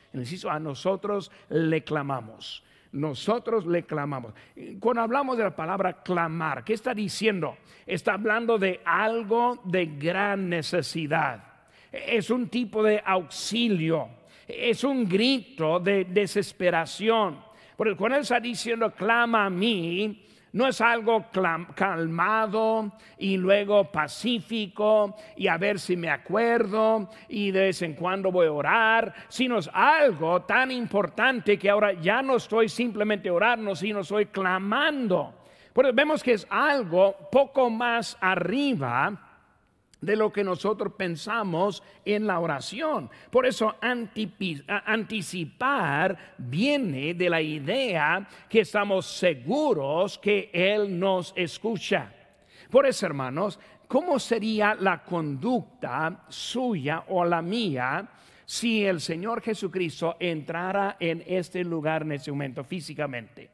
a 0.48 0.58
nosotros 0.58 1.30
le 1.48 1.84
clamamos. 1.84 2.62
Nosotros 2.92 3.66
le 3.66 3.82
clamamos. 3.84 4.34
Cuando 4.78 5.02
hablamos 5.02 5.36
de 5.36 5.44
la 5.44 5.56
palabra 5.56 6.02
clamar, 6.02 6.62
¿qué 6.64 6.74
está 6.74 6.94
diciendo? 6.94 7.56
Está 7.86 8.14
hablando 8.14 8.56
de 8.56 8.80
algo 8.84 9.60
de 9.64 9.86
gran 9.86 10.48
necesidad 10.48 11.54
es 11.94 12.30
un 12.30 12.48
tipo 12.48 12.82
de 12.82 13.00
auxilio, 13.04 14.08
es 14.48 14.84
un 14.84 15.08
grito 15.08 15.78
de 15.78 16.04
desesperación. 16.04 17.38
Porque 17.76 17.96
cuando 17.96 18.16
él 18.16 18.22
está 18.22 18.40
diciendo 18.40 18.90
clama 18.90 19.46
a 19.46 19.50
mí, 19.50 20.24
no 20.54 20.68
es 20.68 20.80
algo 20.80 21.26
calmado 21.74 22.92
y 23.18 23.36
luego 23.36 23.90
pacífico 23.90 25.16
y 25.36 25.48
a 25.48 25.58
ver 25.58 25.80
si 25.80 25.96
me 25.96 26.08
acuerdo 26.08 27.10
y 27.28 27.50
de 27.50 27.60
vez 27.60 27.82
en 27.82 27.94
cuando 27.94 28.30
voy 28.30 28.46
a 28.46 28.52
orar, 28.52 29.14
sino 29.26 29.58
es 29.58 29.68
algo 29.72 30.42
tan 30.42 30.70
importante 30.70 31.58
que 31.58 31.68
ahora 31.68 31.92
ya 31.94 32.22
no 32.22 32.36
estoy 32.36 32.68
simplemente 32.68 33.30
orando, 33.30 33.74
sino 33.74 34.00
estoy 34.00 34.26
clamando. 34.26 35.34
Porque 35.72 35.90
vemos 35.90 36.22
que 36.22 36.34
es 36.34 36.46
algo 36.48 37.16
poco 37.32 37.68
más 37.68 38.16
arriba 38.20 39.33
de 40.04 40.16
lo 40.16 40.32
que 40.32 40.44
nosotros 40.44 40.92
pensamos 40.96 41.82
en 42.04 42.26
la 42.26 42.40
oración. 42.40 43.10
Por 43.30 43.46
eso 43.46 43.76
anticipar 44.86 46.34
viene 46.38 47.14
de 47.14 47.30
la 47.30 47.40
idea 47.40 48.28
que 48.48 48.60
estamos 48.60 49.06
seguros 49.06 50.18
que 50.18 50.50
Él 50.52 50.98
nos 50.98 51.32
escucha. 51.36 52.12
Por 52.70 52.86
eso, 52.86 53.06
hermanos, 53.06 53.58
¿cómo 53.86 54.18
sería 54.18 54.74
la 54.74 55.02
conducta 55.04 56.24
suya 56.28 57.04
o 57.08 57.24
la 57.24 57.40
mía 57.42 58.08
si 58.44 58.84
el 58.84 59.00
Señor 59.00 59.40
Jesucristo 59.40 60.16
entrara 60.18 60.96
en 60.98 61.22
este 61.26 61.64
lugar 61.64 62.02
en 62.02 62.12
este 62.12 62.30
momento 62.30 62.64
físicamente? 62.64 63.50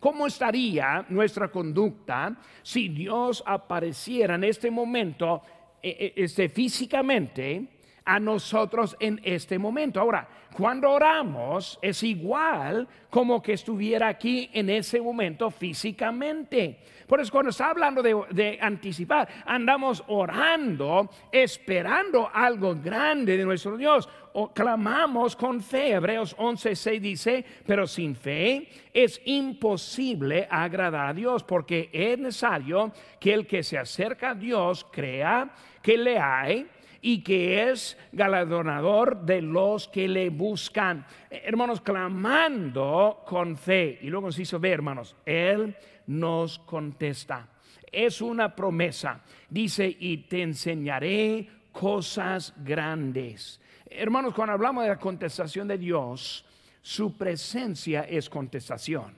¿Cómo 0.00 0.26
estaría 0.26 1.04
nuestra 1.10 1.48
conducta 1.48 2.34
si 2.62 2.88
Dios 2.88 3.44
apareciera 3.46 4.36
en 4.36 4.44
este 4.44 4.70
momento 4.70 5.42
este, 5.82 6.48
físicamente 6.48 7.66
a 8.04 8.18
nosotros 8.18 8.96
en 8.98 9.20
este 9.22 9.58
momento. 9.58 10.00
Ahora, 10.00 10.28
cuando 10.56 10.90
oramos 10.90 11.78
es 11.80 12.02
igual 12.02 12.88
como 13.08 13.40
que 13.40 13.52
estuviera 13.52 14.08
aquí 14.08 14.50
en 14.52 14.70
ese 14.70 15.00
momento 15.00 15.50
físicamente. 15.50 16.78
Por 17.10 17.20
eso 17.20 17.32
cuando 17.32 17.50
está 17.50 17.70
hablando 17.70 18.04
de, 18.04 18.56
anticipar, 18.60 19.28
andamos 19.44 20.04
orando, 20.06 21.10
esperando 21.32 22.30
algo 22.32 22.76
grande 22.76 23.36
de 23.36 23.44
nuestro 23.44 23.76
Dios. 23.76 24.08
O 24.34 24.54
clamamos 24.54 25.34
con 25.34 25.60
fe. 25.60 25.94
Hebreos 25.94 26.36
11:6 26.36 27.00
dice, 27.00 27.44
pero 27.66 27.88
sin 27.88 28.14
fe 28.14 28.68
es 28.94 29.20
imposible 29.24 30.46
agradar 30.48 31.08
a 31.08 31.12
Dios, 31.12 31.42
porque 31.42 31.90
es 31.92 32.16
necesario 32.16 32.92
que 33.18 33.34
el 33.34 33.44
que 33.44 33.64
se 33.64 33.76
acerca 33.76 34.30
a 34.30 34.34
Dios 34.36 34.86
crea 34.92 35.50
que 35.82 35.98
le 35.98 36.16
hay 36.16 36.68
y 37.02 37.24
que 37.24 37.70
es 37.70 37.98
galardonador 38.12 39.22
de 39.22 39.42
los 39.42 39.88
que 39.88 40.06
le 40.06 40.30
buscan. 40.30 41.04
Hermanos, 41.28 41.80
clamando 41.80 43.24
con 43.26 43.56
fe. 43.56 43.98
Y 44.00 44.10
luego 44.10 44.30
se 44.30 44.42
hizo 44.42 44.60
ver, 44.60 44.74
hermanos, 44.74 45.16
Él 45.26 45.74
nos 46.06 46.58
contesta. 46.58 47.48
Es 47.90 48.20
una 48.20 48.54
promesa. 48.54 49.22
Dice, 49.48 49.96
y 49.98 50.18
te 50.18 50.42
enseñaré 50.42 51.48
cosas 51.72 52.54
grandes. 52.58 53.60
Hermanos, 53.86 54.34
cuando 54.34 54.54
hablamos 54.54 54.84
de 54.84 54.90
la 54.90 54.98
contestación 54.98 55.66
de 55.66 55.78
Dios, 55.78 56.44
su 56.82 57.16
presencia 57.16 58.02
es 58.02 58.28
contestación. 58.28 59.14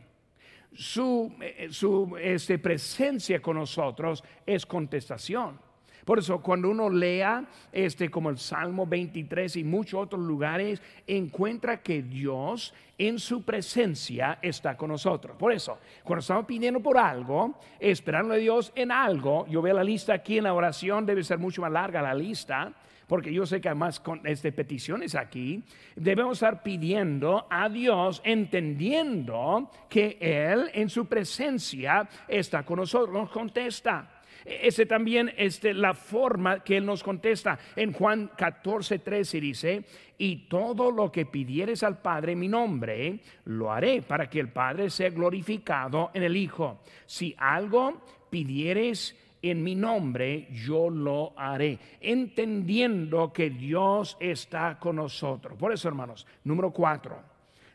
Su, 0.75 1.35
eh, 1.40 1.68
su 1.71 2.16
este, 2.18 2.59
presencia 2.59 3.42
con 3.42 3.59
nosotros 3.59 4.25
es 4.47 4.64
contestación. 4.64 5.61
Por 6.05 6.19
eso 6.19 6.41
cuando 6.43 6.71
uno 6.71 6.91
lea 6.91 7.45
este 7.73 8.11
como 8.11 8.31
el 8.31 8.38
Salmo 8.38 8.87
23 8.87 9.57
y 9.57 9.65
muchos 9.65 10.01
otros 10.01 10.21
lugares, 10.21 10.83
encuentra 11.07 11.81
que 11.81 12.03
Dios 12.03 12.75
en 12.99 13.19
su 13.19 13.43
presencia 13.45 14.38
está 14.43 14.77
con 14.77 14.91
nosotros. 14.91 15.37
Por 15.37 15.53
eso, 15.53 15.79
cuando 16.03 16.21
estamos 16.21 16.47
pidiendo 16.47 16.81
por 16.81 16.99
algo, 16.99 17.59
esperando 17.79 18.35
a 18.35 18.37
Dios 18.37 18.73
en 18.75 18.91
algo, 18.91 19.47
yo 19.49 19.62
veo 19.62 19.75
la 19.75 19.85
lista 19.85 20.15
aquí 20.15 20.38
en 20.38 20.45
la 20.45 20.55
oración, 20.55 21.07
debe 21.07 21.25
ser 21.25 21.38
mucho 21.38 21.62
más 21.62 21.73
larga 21.73 22.03
la 22.03 22.15
lista, 22.15 22.73
porque 23.12 23.31
yo 23.31 23.44
sé 23.44 23.61
que 23.61 23.68
además 23.68 24.01
con 24.01 24.27
este, 24.27 24.53
peticiones 24.53 25.14
aquí, 25.14 25.62
debemos 25.96 26.38
estar 26.38 26.62
pidiendo 26.62 27.46
a 27.51 27.68
Dios, 27.68 28.22
entendiendo 28.25 29.70
que 29.90 30.16
Él 30.18 30.70
en 30.72 30.88
su 30.88 31.05
presencia 31.05 32.09
está 32.27 32.62
con 32.62 32.79
nosotros, 32.79 33.12
nos 33.12 33.31
contesta. 33.31 34.22
Ese 34.46 34.87
también 34.87 35.29
es 35.29 35.57
este, 35.57 35.75
la 35.75 35.92
forma 35.92 36.61
que 36.61 36.79
Él 36.79 36.87
nos 36.87 37.03
contesta. 37.03 37.59
En 37.77 37.92
Juan 37.92 38.31
14, 38.35 39.01
13 39.01 39.40
dice, 39.42 39.85
y 40.16 40.48
todo 40.48 40.90
lo 40.90 41.12
que 41.12 41.27
pidieres 41.27 41.83
al 41.83 42.01
Padre 42.01 42.33
en 42.33 42.38
mi 42.38 42.48
nombre, 42.48 43.20
lo 43.44 43.70
haré 43.70 44.01
para 44.01 44.31
que 44.31 44.40
el 44.40 44.48
Padre 44.48 44.88
sea 44.88 45.11
glorificado 45.11 46.12
en 46.14 46.22
el 46.22 46.35
Hijo. 46.35 46.81
Si 47.05 47.35
algo 47.37 48.01
pidieres 48.31 49.21
en 49.42 49.62
mi 49.62 49.74
nombre, 49.74 50.48
yo 50.52 50.88
lo 50.88 51.33
haré, 51.37 51.78
entendiendo 52.00 53.33
que 53.33 53.50
Dios 53.50 54.16
está 54.20 54.78
con 54.78 54.96
nosotros. 54.96 55.59
Por 55.59 55.72
eso, 55.72 55.88
hermanos, 55.88 56.26
número 56.44 56.70
cuatro, 56.70 57.20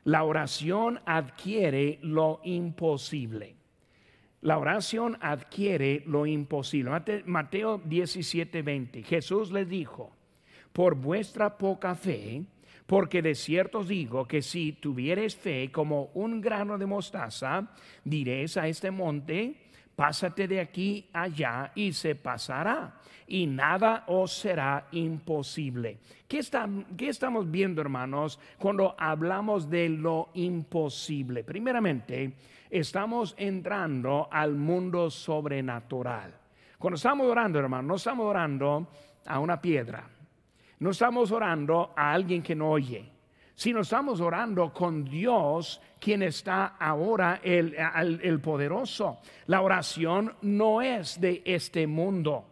la 0.05 0.23
oración 0.23 1.01
adquiere 1.05 1.99
lo 2.01 2.39
imposible. 2.45 3.55
La 4.41 4.57
oración 4.57 5.17
adquiere 5.19 6.03
lo 6.05 6.25
imposible. 6.25 6.91
Mateo 7.25 7.81
17, 7.83 8.61
20. 8.61 9.03
Jesús 9.03 9.51
les 9.51 9.67
dijo, 9.67 10.11
por 10.71 10.95
vuestra 10.95 11.57
poca 11.57 11.95
fe, 11.95 12.43
porque 12.85 13.21
de 13.21 13.35
cierto 13.35 13.79
os 13.79 13.89
digo 13.89 14.25
que 14.25 14.41
si 14.41 14.71
tuvieres 14.71 15.35
fe 15.35 15.69
como 15.71 16.11
un 16.13 16.39
grano 16.39 16.77
de 16.77 16.85
mostaza, 16.85 17.67
diréis 18.05 18.55
a 18.55 18.67
este 18.67 18.91
monte, 18.91 19.66
pásate 19.97 20.47
de 20.47 20.59
aquí 20.59 21.09
allá 21.11 21.71
y 21.73 21.91
se 21.91 22.13
pasará, 22.13 22.93
y 23.25 23.47
nada 23.47 24.03
os 24.05 24.31
será 24.31 24.85
imposible. 24.91 25.97
¿Qué, 26.27 26.39
¿Qué, 26.95 27.09
estamos 27.09 27.49
viendo, 27.49 27.81
hermanos, 27.81 28.39
cuando 28.59 28.95
hablamos 28.95 29.67
de 29.67 29.89
lo 29.89 30.29
imposible? 30.35 31.43
Primeramente, 31.43 32.35
estamos 32.69 33.33
entrando 33.39 34.29
al 34.31 34.53
mundo 34.53 35.09
sobrenatural. 35.09 36.31
Cuando 36.77 36.97
estamos 36.97 37.25
orando, 37.25 37.57
hermano, 37.57 37.87
no 37.87 37.95
estamos 37.95 38.27
orando 38.27 38.87
a 39.25 39.39
una 39.39 39.59
piedra, 39.59 40.07
no 40.77 40.91
estamos 40.91 41.31
orando 41.31 41.91
a 41.95 42.13
alguien 42.13 42.43
que 42.43 42.53
no 42.53 42.69
oye, 42.69 43.16
sino 43.57 43.81
estamos 43.81 44.21
orando 44.21 44.71
con 44.71 45.03
Dios, 45.03 45.81
quien 45.99 46.21
está 46.21 46.75
ahora 46.79 47.41
el, 47.43 47.75
el 48.21 48.39
poderoso. 48.39 49.17
La 49.47 49.61
oración 49.61 50.31
no 50.43 50.83
es 50.83 51.19
de 51.19 51.41
este 51.43 51.87
mundo. 51.87 52.45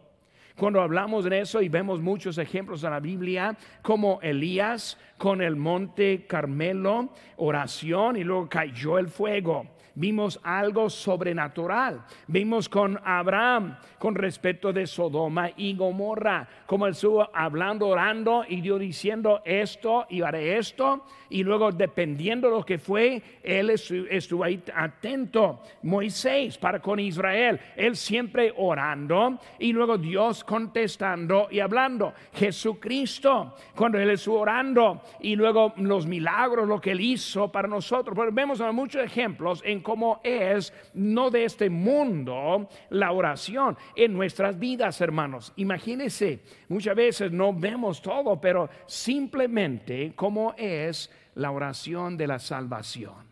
Cuando 0.56 0.80
hablamos 0.80 1.24
de 1.24 1.40
eso 1.40 1.62
y 1.62 1.68
vemos 1.68 2.00
muchos 2.00 2.38
ejemplos 2.38 2.82
en 2.82 2.90
la 2.90 2.98
Biblia, 2.98 3.56
como 3.82 4.20
Elías, 4.20 4.98
con 5.16 5.42
el 5.42 5.54
monte 5.54 6.26
Carmelo, 6.26 7.10
oración 7.36 8.16
y 8.16 8.24
luego 8.24 8.48
cayó 8.48 8.98
el 8.98 9.06
fuego 9.06 9.75
vimos 9.96 10.38
algo 10.44 10.88
sobrenatural. 10.88 12.04
Vimos 12.28 12.68
con 12.68 13.00
Abraham 13.04 13.76
con 13.98 14.14
respecto 14.14 14.72
de 14.72 14.86
Sodoma 14.86 15.50
y 15.56 15.74
Gomorra, 15.74 16.46
como 16.66 16.86
él 16.86 16.92
estuvo 16.92 17.28
hablando, 17.34 17.88
orando 17.88 18.44
y 18.48 18.60
Dios 18.60 18.78
diciendo 18.78 19.42
esto 19.44 20.06
y 20.08 20.22
haré 20.22 20.58
esto. 20.58 21.04
Y 21.28 21.42
luego 21.42 21.72
dependiendo 21.72 22.48
de 22.48 22.56
lo 22.56 22.64
que 22.64 22.78
fue, 22.78 23.20
él 23.42 23.70
estuvo 23.70 24.44
ahí 24.44 24.62
atento. 24.74 25.60
Moisés 25.82 26.56
para 26.58 26.80
con 26.80 27.00
Israel, 27.00 27.58
él 27.74 27.96
siempre 27.96 28.52
orando 28.56 29.40
y 29.58 29.72
luego 29.72 29.98
Dios 29.98 30.44
contestando 30.44 31.48
y 31.50 31.58
hablando. 31.60 32.12
Jesucristo, 32.32 33.54
cuando 33.74 33.98
él 33.98 34.10
estuvo 34.10 34.40
orando 34.40 35.02
y 35.20 35.34
luego 35.34 35.72
los 35.78 36.06
milagros, 36.06 36.68
lo 36.68 36.80
que 36.80 36.92
él 36.92 37.00
hizo 37.00 37.50
para 37.50 37.66
nosotros. 37.66 38.16
Vemos 38.32 38.60
muchos 38.72 39.02
ejemplos 39.02 39.62
en 39.64 39.80
cómo 39.86 40.20
es 40.24 40.72
no 40.94 41.30
de 41.30 41.44
este 41.44 41.70
mundo 41.70 42.68
la 42.90 43.12
oración 43.12 43.78
en 43.94 44.14
nuestras 44.14 44.58
vidas, 44.58 45.00
hermanos. 45.00 45.52
Imagínense, 45.54 46.40
muchas 46.68 46.96
veces 46.96 47.30
no 47.30 47.52
vemos 47.52 48.02
todo, 48.02 48.40
pero 48.40 48.68
simplemente 48.86 50.12
cómo 50.16 50.54
es 50.58 51.08
la 51.36 51.52
oración 51.52 52.16
de 52.16 52.26
la 52.26 52.40
salvación. 52.40 53.30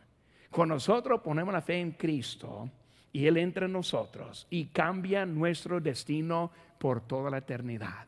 Cuando 0.48 0.76
nosotros 0.76 1.22
ponemos 1.22 1.52
la 1.52 1.60
fe 1.60 1.80
en 1.80 1.90
Cristo 1.90 2.70
y 3.10 3.26
Él 3.26 3.36
entra 3.38 3.66
en 3.66 3.72
nosotros 3.72 4.46
y 4.48 4.66
cambia 4.66 5.26
nuestro 5.26 5.80
destino 5.80 6.52
por 6.78 7.00
toda 7.00 7.30
la 7.30 7.38
eternidad. 7.38 8.06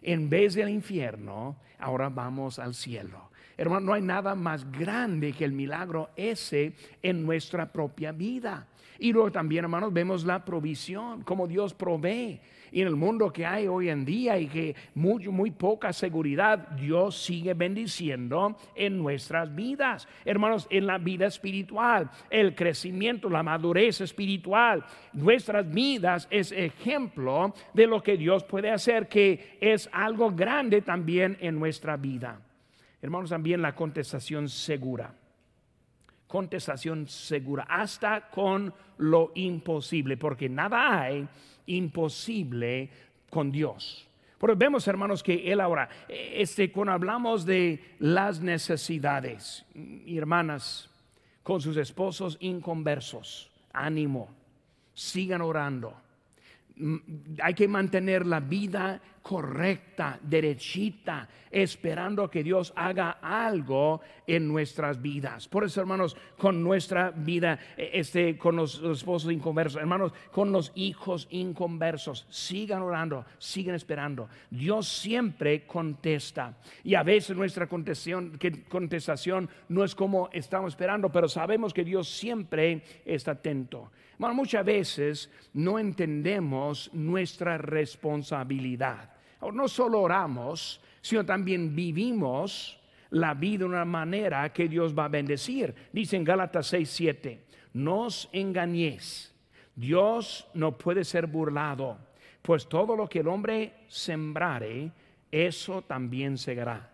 En 0.00 0.30
vez 0.30 0.54
del 0.54 0.70
infierno, 0.70 1.56
ahora 1.78 2.08
vamos 2.08 2.58
al 2.58 2.72
cielo. 2.72 3.31
Hermano, 3.56 3.86
no 3.86 3.92
hay 3.94 4.02
nada 4.02 4.34
más 4.34 4.70
grande 4.70 5.32
que 5.32 5.44
el 5.44 5.52
milagro 5.52 6.10
ese 6.16 6.72
en 7.02 7.24
nuestra 7.24 7.70
propia 7.70 8.12
vida. 8.12 8.66
Y 8.98 9.12
luego 9.12 9.32
también, 9.32 9.64
hermanos, 9.64 9.92
vemos 9.92 10.24
la 10.24 10.44
provisión, 10.44 11.22
como 11.22 11.48
Dios 11.48 11.74
provee. 11.74 12.40
Y 12.70 12.80
en 12.80 12.86
el 12.86 12.94
mundo 12.94 13.32
que 13.32 13.44
hay 13.44 13.66
hoy 13.66 13.88
en 13.88 14.04
día 14.04 14.38
y 14.38 14.46
que 14.46 14.76
muy, 14.94 15.26
muy 15.26 15.50
poca 15.50 15.92
seguridad, 15.92 16.68
Dios 16.70 17.20
sigue 17.20 17.52
bendiciendo 17.52 18.56
en 18.74 18.96
nuestras 18.98 19.52
vidas. 19.54 20.06
Hermanos, 20.24 20.68
en 20.70 20.86
la 20.86 20.98
vida 20.98 21.26
espiritual, 21.26 22.10
el 22.30 22.54
crecimiento, 22.54 23.28
la 23.28 23.42
madurez 23.42 24.00
espiritual, 24.00 24.84
nuestras 25.12 25.68
vidas 25.68 26.28
es 26.30 26.52
ejemplo 26.52 27.52
de 27.74 27.88
lo 27.88 28.02
que 28.02 28.16
Dios 28.16 28.44
puede 28.44 28.70
hacer, 28.70 29.08
que 29.08 29.58
es 29.60 29.90
algo 29.92 30.30
grande 30.30 30.80
también 30.80 31.36
en 31.40 31.58
nuestra 31.58 31.96
vida. 31.96 32.40
Hermanos, 33.02 33.30
también 33.30 33.60
la 33.60 33.74
contestación 33.74 34.48
segura. 34.48 35.12
Contestación 36.28 37.08
segura, 37.08 37.64
hasta 37.68 38.30
con 38.30 38.72
lo 38.96 39.32
imposible, 39.34 40.16
porque 40.16 40.48
nada 40.48 41.02
hay 41.02 41.28
imposible 41.66 42.88
con 43.28 43.50
Dios. 43.50 44.08
Pero 44.38 44.56
vemos, 44.56 44.88
hermanos, 44.88 45.22
que 45.22 45.52
Él 45.52 45.60
ahora, 45.60 45.88
este, 46.08 46.72
cuando 46.72 46.92
hablamos 46.92 47.44
de 47.44 47.96
las 47.98 48.40
necesidades, 48.40 49.66
hermanas, 50.06 50.88
con 51.42 51.60
sus 51.60 51.76
esposos 51.76 52.38
inconversos, 52.40 53.50
ánimo, 53.72 54.30
sigan 54.94 55.42
orando 55.42 55.94
hay 57.42 57.54
que 57.54 57.68
mantener 57.68 58.26
la 58.26 58.40
vida 58.40 59.00
correcta, 59.22 60.18
derechita, 60.20 61.28
esperando 61.50 62.28
que 62.28 62.42
Dios 62.42 62.72
haga 62.76 63.18
algo 63.22 64.00
en 64.26 64.48
nuestras 64.48 65.00
vidas. 65.00 65.48
Por 65.48 65.64
eso, 65.64 65.80
hermanos, 65.80 66.16
con 66.36 66.62
nuestra 66.62 67.10
vida, 67.10 67.58
e, 67.76 67.90
este, 67.94 68.36
con 68.36 68.56
los, 68.56 68.82
esposos 68.82 69.30
inconversos, 69.32 69.80
hermanos, 69.80 70.12
con 70.32 70.50
los 70.50 70.72
hijos 70.74 71.28
inconversos, 71.30 72.26
sigan 72.28 72.82
orando, 72.82 73.24
sigan 73.38 73.76
esperando. 73.76 74.28
Dios 74.50 74.88
siempre 74.88 75.66
contesta. 75.66 76.56
Y 76.82 76.94
a 76.94 77.02
veces 77.02 77.36
nuestra 77.36 77.68
contestación, 77.68 78.38
contestación 78.68 79.48
no 79.68 79.84
es 79.84 79.94
como 79.94 80.28
estamos 80.32 80.72
esperando, 80.72 81.10
pero 81.10 81.28
sabemos 81.28 81.72
que 81.72 81.84
Dios 81.84 82.08
siempre 82.08 82.82
está 83.04 83.32
atento 83.32 83.90
muchas 84.32 84.64
veces 84.64 85.30
no 85.52 85.80
entendemos 85.80 86.90
nuestra 86.92 87.58
responsabilidad. 87.58 89.10
No 89.52 89.66
solo 89.68 90.00
oramos, 90.00 90.80
sino 91.00 91.24
también 91.24 91.74
vivimos 91.74 92.78
la 93.10 93.34
vida 93.34 93.60
de 93.60 93.64
una 93.64 93.84
manera 93.84 94.52
que 94.52 94.68
Dios 94.68 94.96
va 94.96 95.06
a 95.06 95.08
bendecir. 95.08 95.74
Dice 95.92 96.16
en 96.16 96.24
Gálatas 96.24 96.68
6, 96.68 96.88
7, 96.88 97.44
no 97.74 98.02
os 98.02 98.28
engañéis, 98.32 99.34
Dios 99.74 100.46
no 100.54 100.76
puede 100.78 101.04
ser 101.04 101.26
burlado, 101.26 101.98
pues 102.40 102.68
todo 102.68 102.96
lo 102.96 103.08
que 103.08 103.20
el 103.20 103.28
hombre 103.28 103.84
sembrare, 103.88 104.92
eso 105.30 105.82
también 105.82 106.38
segará. 106.38 106.90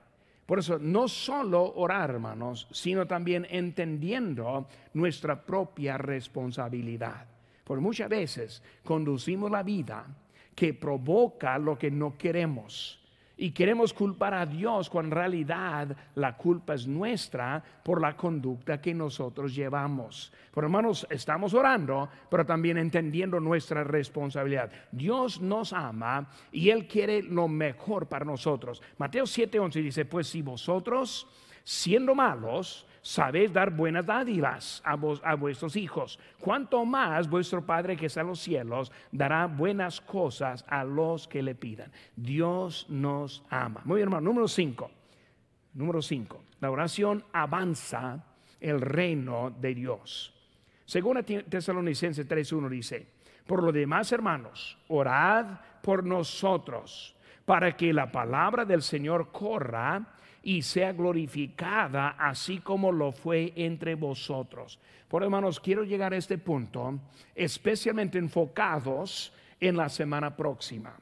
Por 0.46 0.61
eso, 0.61 0.78
no 0.78 1.08
solo 1.08 1.74
orar, 1.74 2.08
hermanos, 2.08 2.66
sino 2.70 3.06
también 3.06 3.46
entendiendo 3.50 4.66
nuestra 4.94 5.44
propia 5.44 5.98
responsabilidad. 5.98 7.26
Porque 7.64 7.82
muchas 7.82 8.08
veces 8.08 8.62
conducimos 8.82 9.50
la 9.50 9.62
vida 9.62 10.06
que 10.58 10.74
provoca 10.74 11.56
lo 11.56 11.78
que 11.78 11.88
no 11.88 12.18
queremos 12.18 12.98
y 13.36 13.52
queremos 13.52 13.94
culpar 13.94 14.34
a 14.34 14.44
Dios 14.44 14.90
cuando 14.90 15.14
en 15.14 15.20
realidad 15.20 15.96
la 16.16 16.36
culpa 16.36 16.74
es 16.74 16.88
nuestra 16.88 17.62
por 17.84 18.00
la 18.00 18.16
conducta 18.16 18.80
que 18.80 18.92
nosotros 18.92 19.54
llevamos. 19.54 20.32
Por 20.50 20.64
hermanos, 20.64 21.06
estamos 21.10 21.54
orando, 21.54 22.08
pero 22.28 22.44
también 22.44 22.76
entendiendo 22.76 23.38
nuestra 23.38 23.84
responsabilidad. 23.84 24.72
Dios 24.90 25.40
nos 25.40 25.72
ama 25.72 26.28
y 26.50 26.70
Él 26.70 26.88
quiere 26.88 27.22
lo 27.22 27.46
mejor 27.46 28.08
para 28.08 28.24
nosotros. 28.24 28.82
Mateo 28.98 29.22
7:11 29.22 29.80
dice, 29.80 30.04
pues 30.06 30.26
si 30.26 30.42
vosotros, 30.42 31.28
siendo 31.62 32.16
malos, 32.16 32.88
sabéis 33.08 33.50
dar 33.54 33.70
buenas 33.70 34.04
dádivas 34.04 34.82
a, 34.84 34.92
a 34.92 35.34
vuestros 35.34 35.76
hijos. 35.76 36.18
Cuanto 36.38 36.84
más 36.84 37.26
vuestro 37.26 37.64
Padre 37.64 37.96
que 37.96 38.04
está 38.06 38.20
en 38.20 38.26
los 38.26 38.38
cielos 38.38 38.92
dará 39.10 39.46
buenas 39.46 40.02
cosas 40.02 40.62
a 40.68 40.84
los 40.84 41.26
que 41.26 41.42
le 41.42 41.54
pidan. 41.54 41.90
Dios 42.14 42.84
nos 42.90 43.46
ama. 43.48 43.80
Muy 43.86 43.96
bien, 43.96 44.08
hermano. 44.08 44.26
Número 44.26 44.46
5. 44.46 44.90
Número 45.72 46.02
5. 46.02 46.44
La 46.60 46.70
oración 46.70 47.24
avanza 47.32 48.26
el 48.60 48.78
reino 48.82 49.56
de 49.58 49.74
Dios. 49.74 50.34
Según 50.84 51.24
Tesalonicenses 51.24 52.28
3.1 52.28 52.68
dice, 52.68 53.06
por 53.46 53.62
lo 53.62 53.72
demás, 53.72 54.12
hermanos, 54.12 54.76
orad 54.88 55.60
por 55.82 56.04
nosotros 56.04 57.16
para 57.46 57.74
que 57.74 57.94
la 57.94 58.12
palabra 58.12 58.66
del 58.66 58.82
Señor 58.82 59.32
corra 59.32 60.14
y 60.48 60.62
sea 60.62 60.94
glorificada 60.94 62.16
así 62.18 62.61
como 62.61 62.90
lo 62.90 63.12
fue 63.12 63.52
entre 63.54 63.94
vosotros. 63.96 64.78
Por 65.06 65.22
hermanos, 65.22 65.61
quiero 65.61 65.84
llegar 65.84 66.14
a 66.14 66.16
este 66.16 66.38
punto, 66.38 66.98
especialmente 67.34 68.16
enfocados 68.16 69.30
en 69.61 69.76
la 69.76 69.90
semana 69.90 70.34
próxima. 70.34 70.96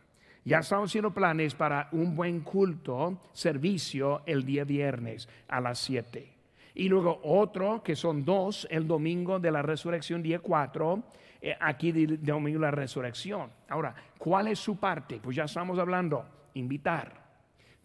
Ya 0.45 0.59
estamos 0.59 0.91
haciendo 0.91 1.15
planes 1.15 1.55
para 1.55 1.89
un 1.93 2.17
buen 2.17 2.41
culto, 2.41 3.21
servicio 3.33 4.23
el 4.27 4.45
día 4.45 4.65
viernes 4.65 5.29
a 5.47 5.61
las 5.61 5.79
7. 5.79 6.29
Y 6.75 6.89
luego 6.89 7.21
otro, 7.23 7.85
que 7.85 7.95
son 7.95 8.25
dos, 8.25 8.67
el 8.69 8.89
domingo 8.89 9.39
de 9.39 9.53
la 9.53 9.63
resurrección, 9.63 10.25
día 10.25 10.41
4, 10.41 11.03
eh, 11.41 11.57
aquí 11.61 11.93
domingo 11.93 12.59
de 12.59 12.67
la 12.67 12.73
resurrección. 12.73 13.49
Ahora, 13.69 13.95
¿cuál 14.19 14.49
es 14.49 14.59
su 14.59 14.77
parte? 14.81 15.21
Pues 15.23 15.37
ya 15.37 15.45
estamos 15.45 15.79
hablando, 15.79 16.27
invitar 16.55 17.26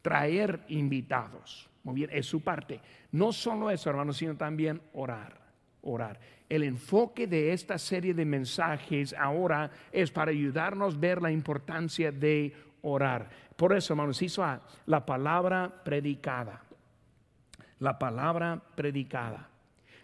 traer 0.01 0.63
invitados. 0.67 1.69
Muy 1.83 1.95
bien, 1.95 2.09
es 2.13 2.25
su 2.25 2.41
parte. 2.41 2.79
No 3.11 3.33
solo 3.33 3.69
eso, 3.69 3.89
hermanos, 3.89 4.17
sino 4.17 4.35
también 4.35 4.81
orar, 4.93 5.39
orar. 5.81 6.19
El 6.47 6.63
enfoque 6.63 7.27
de 7.27 7.53
esta 7.53 7.77
serie 7.77 8.13
de 8.13 8.25
mensajes 8.25 9.15
ahora 9.17 9.71
es 9.91 10.11
para 10.11 10.31
ayudarnos 10.31 10.95
a 10.95 10.99
ver 10.99 11.21
la 11.21 11.31
importancia 11.31 12.11
de 12.11 12.53
orar. 12.81 13.29
Por 13.55 13.73
eso, 13.75 13.93
hermanos, 13.93 14.21
hizo 14.21 14.45
la 14.85 15.05
palabra 15.05 15.81
predicada. 15.83 16.61
La 17.79 17.97
palabra 17.97 18.61
predicada. 18.75 19.49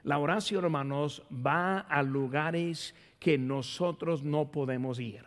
La 0.03 0.19
oración, 0.19 0.63
hermanos, 0.63 1.23
va 1.29 1.79
a 1.79 2.01
lugares 2.01 2.95
que 3.19 3.37
nosotros 3.37 4.23
no 4.23 4.51
podemos 4.51 4.99
ir. 4.99 5.25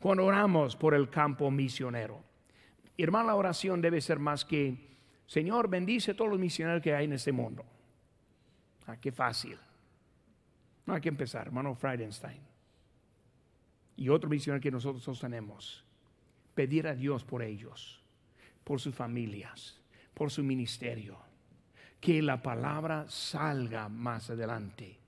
Cuando 0.00 0.24
oramos 0.24 0.76
por 0.76 0.94
el 0.94 1.10
campo 1.10 1.50
misionero, 1.50 2.22
hermano, 3.02 3.28
la 3.28 3.34
oración 3.34 3.80
debe 3.80 4.00
ser 4.00 4.18
más 4.18 4.44
que, 4.44 4.96
Señor, 5.26 5.68
bendice 5.68 6.12
a 6.12 6.16
todos 6.16 6.30
los 6.30 6.38
misioneros 6.38 6.82
que 6.82 6.94
hay 6.94 7.06
en 7.06 7.14
este 7.14 7.32
mundo. 7.32 7.64
Ah, 8.86 8.96
qué 8.96 9.12
fácil. 9.12 9.58
No 10.86 10.94
hay 10.94 11.00
que 11.00 11.08
empezar, 11.08 11.46
hermano 11.46 11.74
Friedenstein. 11.74 12.40
Y 13.96 14.08
otro 14.08 14.28
misionero 14.28 14.60
que 14.60 14.70
nosotros 14.70 15.02
sostenemos. 15.02 15.84
Pedir 16.54 16.86
a 16.86 16.94
Dios 16.94 17.24
por 17.24 17.42
ellos, 17.42 18.02
por 18.64 18.80
sus 18.80 18.94
familias, 18.94 19.80
por 20.14 20.30
su 20.30 20.42
ministerio. 20.42 21.18
Que 22.00 22.20
la 22.20 22.42
palabra 22.42 23.06
salga 23.08 23.88
más 23.88 24.30
adelante. 24.30 24.98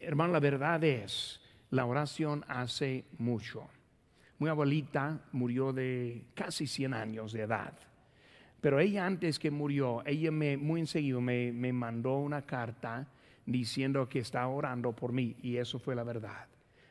Hermano, 0.00 0.32
la 0.32 0.40
verdad 0.40 0.82
es, 0.84 1.40
la 1.70 1.84
oración 1.84 2.44
hace 2.48 3.04
mucho. 3.18 3.68
Mi 4.38 4.48
abuelita 4.48 5.20
murió 5.32 5.72
de 5.72 6.24
casi 6.34 6.66
100 6.66 6.94
años 6.94 7.32
de 7.32 7.42
edad. 7.42 7.72
Pero 8.60 8.80
ella 8.80 9.06
antes 9.06 9.38
que 9.38 9.50
murió, 9.50 10.02
ella 10.06 10.30
me, 10.30 10.56
muy 10.56 10.80
enseguida 10.80 11.20
me, 11.20 11.52
me 11.52 11.72
mandó 11.72 12.16
una 12.18 12.42
carta 12.42 13.06
diciendo 13.46 14.08
que 14.08 14.18
estaba 14.18 14.48
orando 14.48 14.92
por 14.92 15.12
mí 15.12 15.36
y 15.42 15.56
eso 15.56 15.78
fue 15.78 15.94
la 15.94 16.04
verdad. 16.04 16.46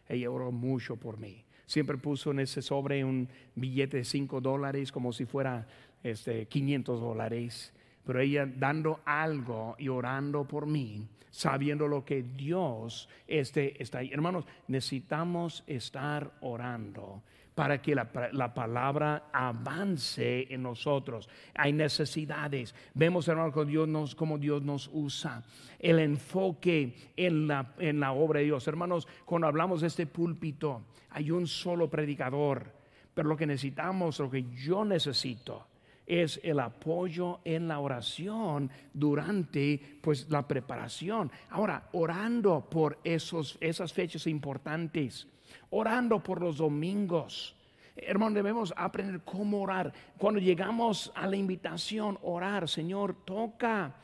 Ella 0.07 0.31
oró 0.31 0.51
mucho 0.51 0.95
por 0.95 1.17
mí. 1.17 1.43
Siempre 1.65 1.97
puso 1.97 2.31
en 2.31 2.39
ese 2.39 2.61
sobre 2.61 3.03
un 3.03 3.27
billete 3.55 3.97
de 3.97 4.03
5 4.05 4.39
dólares 4.39 4.91
como 4.91 5.11
si 5.11 5.25
fuera 5.25 5.67
este, 6.03 6.47
500 6.47 6.99
dólares. 6.99 7.73
Pero 8.05 8.21
ella 8.21 8.45
dando 8.45 9.01
algo 9.03 9.75
y 9.77 9.89
orando 9.89 10.45
por 10.45 10.65
mí, 10.65 11.05
sabiendo 11.29 11.89
lo 11.89 12.05
que 12.05 12.23
Dios 12.23 13.09
este, 13.27 13.81
está 13.83 13.99
ahí. 13.99 14.09
Hermanos, 14.13 14.45
necesitamos 14.67 15.63
estar 15.67 16.31
orando 16.39 17.21
para 17.57 17.81
que 17.81 17.95
la, 17.95 18.53
palabra 18.53 19.31
avance 19.33 20.45
en 20.53 20.61
nosotros. 20.61 21.27
Hay 21.55 21.73
necesidades. 21.73 22.75
Vemos, 22.93 23.27
hermano, 23.27 23.51
cómo 23.51 23.65
Dios 23.65 23.87
nos, 23.87 24.15
Dios 24.39 24.61
nos 24.61 24.91
usa. 24.93 25.41
El 25.79 25.97
enfoque 25.97 26.93
en 27.17 27.47
la, 27.47 27.73
en 27.79 27.99
la 27.99 28.11
obra 28.11 28.41
de 28.41 28.45
Dios. 28.45 28.67
Hermanos, 28.67 29.07
cuando 29.25 29.47
hablamos 29.47 29.81
de 29.81 29.87
este 29.87 30.05
púlpito, 30.05 30.83
hay 31.09 31.31
un 31.31 31.47
solo 31.47 31.89
predicador. 31.89 32.71
Pero 33.15 33.27
lo 33.27 33.35
que 33.35 33.47
necesitamos, 33.47 34.19
lo 34.19 34.29
que 34.29 34.43
yo 34.53 34.85
necesito, 34.85 35.65
es 36.07 36.39
el 36.43 36.59
apoyo 36.59 37.41
en 37.43 37.67
la 37.67 37.79
oración 37.79 38.71
durante 38.93 39.99
pues 40.01 40.29
la 40.29 40.47
preparación. 40.47 41.31
Ahora, 41.51 41.89
orando 41.91 42.67
por 42.69 42.97
esos, 43.03 43.57
esas 43.61 43.93
fechas 43.93 44.25
importantes 44.25 45.27
orando 45.69 46.21
por 46.21 46.41
los 46.41 46.57
domingos. 46.57 47.55
Hermano, 47.95 48.35
debemos 48.35 48.73
aprender 48.77 49.21
cómo 49.23 49.61
orar. 49.61 49.91
Cuando 50.17 50.39
llegamos 50.39 51.11
a 51.15 51.27
la 51.27 51.35
invitación, 51.35 52.17
orar, 52.21 52.69
Señor, 52.69 53.15
toca 53.25 53.95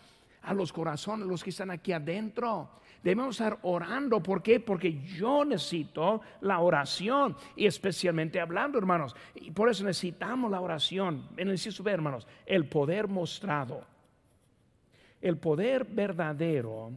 a 0.42 0.54
los 0.54 0.74
corazones, 0.74 1.28
los 1.28 1.44
que 1.44 1.52
están 1.52 1.72
aquí 1.72 1.92
adentro. 1.92 2.70
Debemos 3.04 3.36
estar 3.36 3.60
orando. 3.64 4.24
¿Por 4.24 4.42
qué? 4.42 4.62
Porque 4.62 5.02
yo 5.02 5.44
necesito 5.44 6.22
la 6.40 6.60
oración. 6.60 7.36
Y 7.56 7.66
especialmente 7.66 8.40
hablando, 8.40 8.78
hermanos. 8.78 9.14
Y 9.36 9.52
por 9.52 9.70
eso 9.70 9.84
necesitamos 9.84 10.50
la 10.50 10.62
oración. 10.62 11.28
Necesito 11.36 11.84
ver, 11.84 11.96
hermanos, 11.96 12.26
el 12.46 12.66
poder 12.66 13.10
mostrado. 13.10 13.86
El 15.22 15.38
poder 15.38 15.84
verdadero 15.84 16.92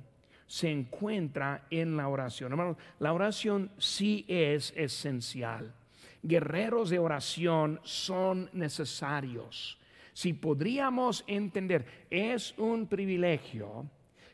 se 0.47 0.71
encuentra 0.71 1.67
en 1.71 1.97
la 1.97 2.09
oración. 2.09 2.53
Hermanos, 2.53 2.77
la 3.01 3.13
oración 3.13 3.73
sí 3.79 4.25
es 4.29 4.73
esencial. 4.77 5.75
Guerreros 6.23 6.91
de 6.91 7.01
oración 7.01 7.81
son 7.83 8.49
necesarios. 8.53 9.79
Si 10.13 10.33
podríamos 10.33 11.25
entender, 11.27 12.07
es 12.11 12.57
un 12.59 12.87
privilegio 12.87 13.87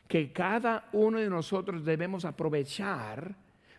que 0.07 0.31
cada 0.31 0.89
uno 0.93 1.19
de 1.19 1.29
nosotros 1.29 1.83
debemos 1.83 2.25
aprovechar 2.25 3.35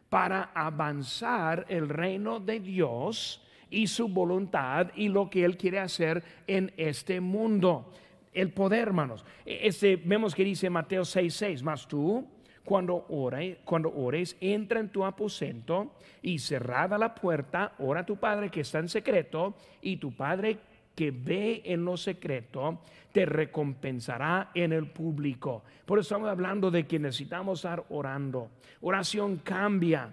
para 0.08 0.50
avanzar 0.54 1.66
el 1.68 1.88
reino 1.88 2.40
de 2.40 2.60
Dios 2.60 3.42
y 3.70 3.86
su 3.86 4.08
voluntad 4.08 4.90
y 4.94 5.08
lo 5.08 5.28
que 5.28 5.44
Él 5.44 5.56
quiere 5.56 5.80
hacer 5.80 6.22
en 6.46 6.72
este 6.76 7.20
mundo 7.20 7.90
el 8.34 8.52
poder, 8.52 8.88
hermanos. 8.88 9.24
Este, 9.46 9.96
vemos 9.96 10.34
que 10.34 10.44
dice 10.44 10.68
Mateo 10.68 11.02
6:6, 11.02 11.62
más 11.62 11.86
tú, 11.86 12.26
cuando, 12.64 13.06
ore, 13.08 13.60
cuando 13.64 13.92
ores, 13.94 14.36
entra 14.40 14.80
en 14.80 14.88
tu 14.88 15.04
aposento 15.04 15.94
y 16.22 16.38
cerrada 16.38 16.98
la 16.98 17.14
puerta, 17.14 17.74
ora 17.78 18.00
a 18.00 18.06
tu 18.06 18.16
Padre 18.16 18.50
que 18.50 18.60
está 18.60 18.78
en 18.78 18.88
secreto, 18.88 19.54
y 19.80 19.98
tu 19.98 20.12
Padre 20.12 20.58
que 20.94 21.10
ve 21.10 21.62
en 21.64 21.84
lo 21.84 21.96
secreto, 21.96 22.80
te 23.12 23.26
recompensará 23.26 24.50
en 24.54 24.72
el 24.72 24.86
público. 24.88 25.62
Por 25.86 25.98
eso 25.98 26.14
estamos 26.14 26.28
hablando 26.28 26.70
de 26.70 26.86
que 26.86 26.98
necesitamos 26.98 27.60
estar 27.60 27.84
orando. 27.90 28.50
Oración 28.80 29.36
cambia 29.38 30.08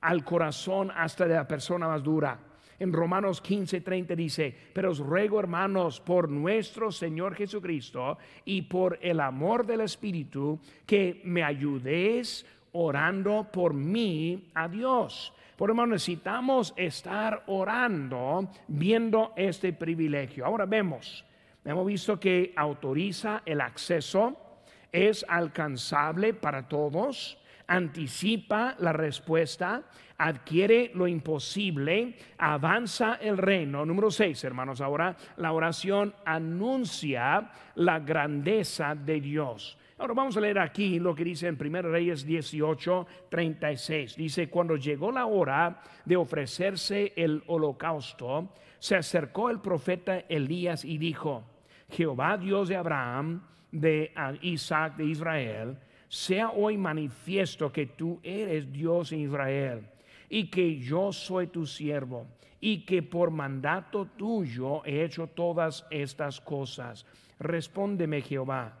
al 0.00 0.24
corazón 0.24 0.90
hasta 0.94 1.26
de 1.26 1.34
la 1.34 1.46
persona 1.46 1.86
más 1.86 2.02
dura. 2.02 2.38
En 2.78 2.92
Romanos 2.92 3.42
15:30 3.42 4.16
dice, 4.16 4.56
pero 4.72 4.90
os 4.90 4.98
ruego 4.98 5.38
hermanos 5.38 6.00
por 6.00 6.30
nuestro 6.30 6.90
Señor 6.90 7.34
Jesucristo 7.34 8.16
y 8.44 8.62
por 8.62 8.98
el 9.02 9.20
amor 9.20 9.66
del 9.66 9.82
Espíritu, 9.82 10.58
que 10.86 11.20
me 11.24 11.44
ayudéis 11.44 12.46
orando 12.72 13.48
por 13.52 13.74
mí 13.74 14.50
a 14.54 14.66
Dios. 14.66 15.34
Por 15.60 15.68
hermano, 15.68 15.92
necesitamos 15.92 16.72
estar 16.74 17.42
orando 17.48 18.48
viendo 18.66 19.34
este 19.36 19.74
privilegio. 19.74 20.46
Ahora 20.46 20.64
vemos, 20.64 21.22
hemos 21.62 21.84
visto 21.84 22.18
que 22.18 22.54
autoriza 22.56 23.42
el 23.44 23.60
acceso, 23.60 24.62
es 24.90 25.22
alcanzable 25.28 26.32
para 26.32 26.66
todos, 26.66 27.36
anticipa 27.66 28.74
la 28.78 28.94
respuesta, 28.94 29.82
adquiere 30.16 30.92
lo 30.94 31.06
imposible, 31.06 32.16
avanza 32.38 33.16
el 33.20 33.36
reino. 33.36 33.84
Número 33.84 34.10
6, 34.10 34.42
hermanos, 34.44 34.80
ahora 34.80 35.14
la 35.36 35.52
oración 35.52 36.14
anuncia 36.24 37.50
la 37.74 37.98
grandeza 37.98 38.94
de 38.94 39.20
Dios. 39.20 39.76
Ahora 40.00 40.14
vamos 40.14 40.34
a 40.34 40.40
leer 40.40 40.58
aquí 40.58 40.98
lo 40.98 41.14
que 41.14 41.24
dice 41.24 41.46
en 41.46 41.58
1 41.60 41.82
Reyes 41.82 42.24
18, 42.24 43.06
36. 43.28 44.16
Dice, 44.16 44.48
cuando 44.48 44.76
llegó 44.76 45.12
la 45.12 45.26
hora 45.26 45.82
de 46.06 46.16
ofrecerse 46.16 47.12
el 47.16 47.42
holocausto, 47.46 48.48
se 48.78 48.96
acercó 48.96 49.50
el 49.50 49.60
profeta 49.60 50.20
Elías 50.20 50.86
y 50.86 50.96
dijo, 50.96 51.44
Jehová 51.90 52.38
Dios 52.38 52.70
de 52.70 52.76
Abraham, 52.76 53.42
de 53.72 54.10
Isaac, 54.40 54.96
de 54.96 55.04
Israel, 55.04 55.76
sea 56.08 56.48
hoy 56.48 56.78
manifiesto 56.78 57.70
que 57.70 57.84
tú 57.84 58.20
eres 58.22 58.72
Dios 58.72 59.12
en 59.12 59.20
Israel 59.20 59.86
y 60.30 60.46
que 60.46 60.78
yo 60.78 61.12
soy 61.12 61.48
tu 61.48 61.66
siervo 61.66 62.26
y 62.58 62.86
que 62.86 63.02
por 63.02 63.30
mandato 63.30 64.06
tuyo 64.06 64.82
he 64.86 65.04
hecho 65.04 65.26
todas 65.26 65.86
estas 65.90 66.40
cosas. 66.40 67.04
Respóndeme 67.38 68.22
Jehová, 68.22 68.80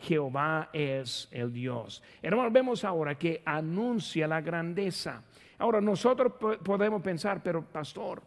Jehová 0.00 0.70
es 0.72 1.28
el 1.30 1.52
Dios. 1.52 2.02
Hermanos, 2.22 2.52
vemos 2.52 2.84
ahora 2.84 3.16
que 3.16 3.42
anuncia 3.44 4.28
la 4.28 4.40
grandeza. 4.40 5.22
Ahora 5.58 5.80
nosotros 5.80 6.34
podemos 6.62 7.02
pensar, 7.02 7.42
pero 7.42 7.64
pastor, 7.64 8.22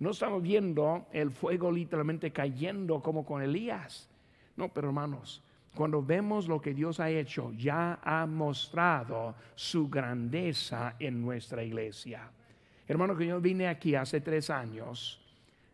no 0.00 0.10
estamos 0.10 0.42
viendo 0.42 1.06
el 1.12 1.30
fuego 1.30 1.70
literalmente 1.70 2.32
cayendo 2.32 3.00
como 3.00 3.24
con 3.24 3.40
Elías. 3.40 4.08
No, 4.56 4.68
pero 4.68 4.88
hermanos, 4.88 5.42
cuando 5.74 6.02
vemos 6.02 6.48
lo 6.48 6.60
que 6.60 6.74
Dios 6.74 7.00
ha 7.00 7.08
hecho, 7.08 7.52
ya 7.56 8.00
ha 8.02 8.26
mostrado 8.26 9.34
su 9.54 9.88
grandeza 9.88 10.96
en 10.98 11.22
nuestra 11.22 11.62
iglesia. 11.62 12.30
Hermano, 12.86 13.16
que 13.16 13.26
yo 13.26 13.40
vine 13.40 13.68
aquí 13.68 13.94
hace 13.94 14.20
tres 14.20 14.50
años, 14.50 15.20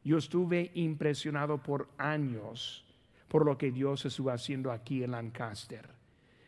yo 0.05 0.19
estuve 0.19 0.71
impresionado 0.75 1.59
por 1.59 1.89
años 1.97 2.85
por 3.29 3.45
lo 3.45 3.57
que 3.57 3.71
Dios 3.71 4.05
estuvo 4.05 4.31
haciendo 4.31 4.73
aquí 4.73 5.05
en 5.05 5.13
Lancaster. 5.13 5.89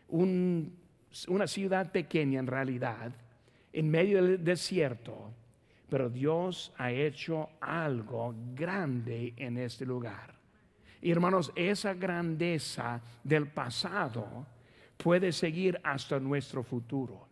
una 0.08 1.46
ciudad 1.46 1.92
pequeña 1.92 2.40
en 2.40 2.46
realidad, 2.46 3.12
en 3.72 3.90
medio 3.90 4.22
del 4.22 4.42
desierto, 4.42 5.32
pero 5.88 6.08
Dios 6.08 6.72
ha 6.78 6.90
hecho 6.90 7.50
algo 7.60 8.34
grande 8.54 9.34
en 9.36 9.58
este 9.58 9.84
lugar. 9.84 10.34
Y 11.02 11.10
hermanos, 11.10 11.52
esa 11.54 11.94
grandeza 11.94 13.00
del 13.24 13.48
pasado 13.48 14.46
puede 14.96 15.32
seguir 15.32 15.80
hasta 15.82 16.20
nuestro 16.20 16.62
futuro. 16.62 17.26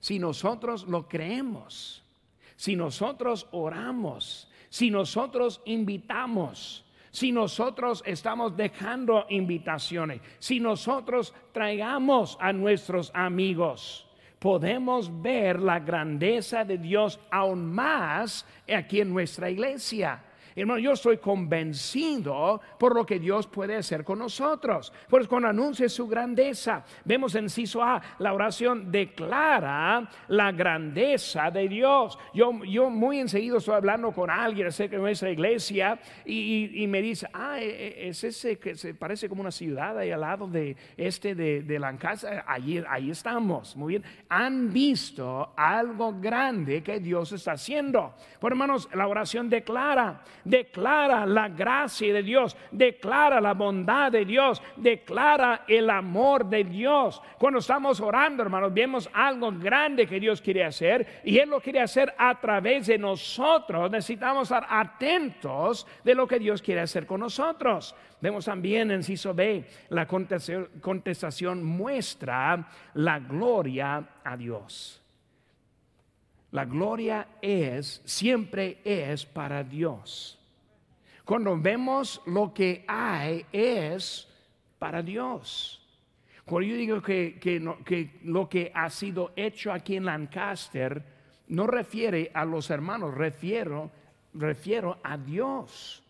Si 0.00 0.18
nosotros 0.18 0.86
lo 0.88 1.08
creemos, 1.08 2.02
si 2.56 2.76
nosotros 2.76 3.46
oramos, 3.52 4.50
si 4.68 4.90
nosotros 4.90 5.60
invitamos, 5.66 6.85
si 7.16 7.32
nosotros 7.32 8.02
estamos 8.04 8.54
dejando 8.54 9.24
invitaciones, 9.30 10.20
si 10.38 10.60
nosotros 10.60 11.32
traigamos 11.50 12.36
a 12.38 12.52
nuestros 12.52 13.10
amigos, 13.14 14.06
podemos 14.38 15.10
ver 15.22 15.58
la 15.58 15.78
grandeza 15.80 16.62
de 16.62 16.76
Dios 16.76 17.18
aún 17.30 17.72
más 17.72 18.44
aquí 18.68 19.00
en 19.00 19.14
nuestra 19.14 19.48
iglesia. 19.48 20.22
Hermano, 20.56 20.80
yo 20.80 20.92
estoy 20.92 21.18
convencido 21.18 22.62
por 22.78 22.94
lo 22.94 23.04
que 23.04 23.18
Dios 23.18 23.46
puede 23.46 23.76
hacer 23.76 24.04
con 24.04 24.18
nosotros. 24.18 24.90
Pues 25.06 25.28
cuando 25.28 25.48
anuncia 25.48 25.86
su 25.86 26.08
grandeza, 26.08 26.82
vemos 27.04 27.34
en 27.34 27.50
Ciso 27.50 27.82
A, 27.82 28.00
la 28.20 28.32
oración 28.32 28.90
declara 28.90 30.08
la 30.28 30.52
grandeza 30.52 31.50
de 31.50 31.68
Dios. 31.68 32.18
Yo, 32.32 32.64
yo 32.64 32.88
muy 32.88 33.18
enseguida 33.18 33.58
estoy 33.58 33.74
hablando 33.74 34.12
con 34.12 34.30
alguien 34.30 34.68
acerca 34.68 34.96
de 34.96 35.02
nuestra 35.02 35.30
iglesia 35.30 35.98
y, 36.24 36.86
me 36.88 37.02
dice, 37.02 37.28
ah, 37.34 37.60
e, 37.60 37.66
e, 37.66 38.08
es 38.08 38.24
ese 38.24 38.58
que 38.58 38.76
se 38.76 38.94
parece 38.94 39.28
como 39.28 39.42
una 39.42 39.50
ciudad 39.50 39.98
ahí 39.98 40.10
al 40.10 40.22
lado 40.22 40.48
de 40.48 40.74
este 40.96 41.34
de, 41.34 41.64
de 41.64 41.78
Lancaster. 41.78 42.42
Ahí, 42.46 42.82
ahí 42.88 43.10
estamos, 43.10 43.76
muy 43.76 43.94
bien. 43.94 44.04
Han 44.30 44.72
visto 44.72 45.52
algo 45.54 46.18
grande 46.18 46.82
que 46.82 46.98
Dios 46.98 47.32
está 47.32 47.52
haciendo. 47.52 48.14
Por 48.40 48.52
hermanos, 48.52 48.88
la 48.94 49.06
oración 49.06 49.50
declara 49.50 50.22
declara 50.46 51.26
la 51.26 51.48
gracia 51.48 52.14
de 52.14 52.22
Dios, 52.22 52.56
declara 52.70 53.40
la 53.40 53.52
bondad 53.52 54.12
de 54.12 54.24
Dios, 54.24 54.62
declara 54.76 55.64
el 55.66 55.90
amor 55.90 56.46
de 56.46 56.64
Dios. 56.64 57.20
Cuando 57.38 57.58
estamos 57.58 58.00
orando, 58.00 58.42
hermanos, 58.42 58.72
vemos 58.72 59.10
algo 59.12 59.52
grande 59.52 60.06
que 60.06 60.20
Dios 60.20 60.40
quiere 60.40 60.64
hacer 60.64 61.20
y 61.24 61.38
Él 61.38 61.50
lo 61.50 61.60
quiere 61.60 61.80
hacer 61.80 62.14
a 62.16 62.40
través 62.40 62.86
de 62.86 62.98
nosotros. 62.98 63.90
Necesitamos 63.90 64.50
estar 64.50 64.66
atentos 64.70 65.86
de 66.04 66.14
lo 66.14 66.26
que 66.26 66.38
Dios 66.38 66.62
quiere 66.62 66.80
hacer 66.80 67.06
con 67.06 67.20
nosotros. 67.20 67.94
Vemos 68.20 68.44
también 68.44 68.90
en 68.90 69.02
Ciso 69.02 69.34
B, 69.34 69.64
la 69.90 70.06
contestación 70.06 71.62
muestra 71.62 72.68
la 72.94 73.18
gloria 73.18 74.04
a 74.24 74.36
Dios. 74.36 75.02
La 76.56 76.64
gloria 76.64 77.28
es, 77.42 78.00
siempre 78.06 78.78
es 78.82 79.26
para 79.26 79.62
Dios. 79.62 80.38
Cuando 81.22 81.54
vemos 81.60 82.22
lo 82.24 82.54
que 82.54 82.82
hay 82.88 83.44
es 83.52 84.26
para 84.78 85.02
Dios. 85.02 85.86
Cuando 86.46 86.66
yo 86.66 86.76
digo 86.76 87.02
que, 87.02 87.38
que, 87.38 88.10
lo 88.22 88.48
que 88.48 88.72
ha 88.74 88.88
sido 88.88 89.32
hecho 89.36 89.70
aquí 89.70 89.96
en 89.96 90.06
Lancaster 90.06 91.04
no 91.48 91.66
refiere 91.66 92.30
a 92.32 92.46
los 92.46 92.70
hermanos, 92.70 93.12
refiero, 93.12 93.90
refiero 94.32 94.96
a 95.02 95.18
Dios. 95.18 96.02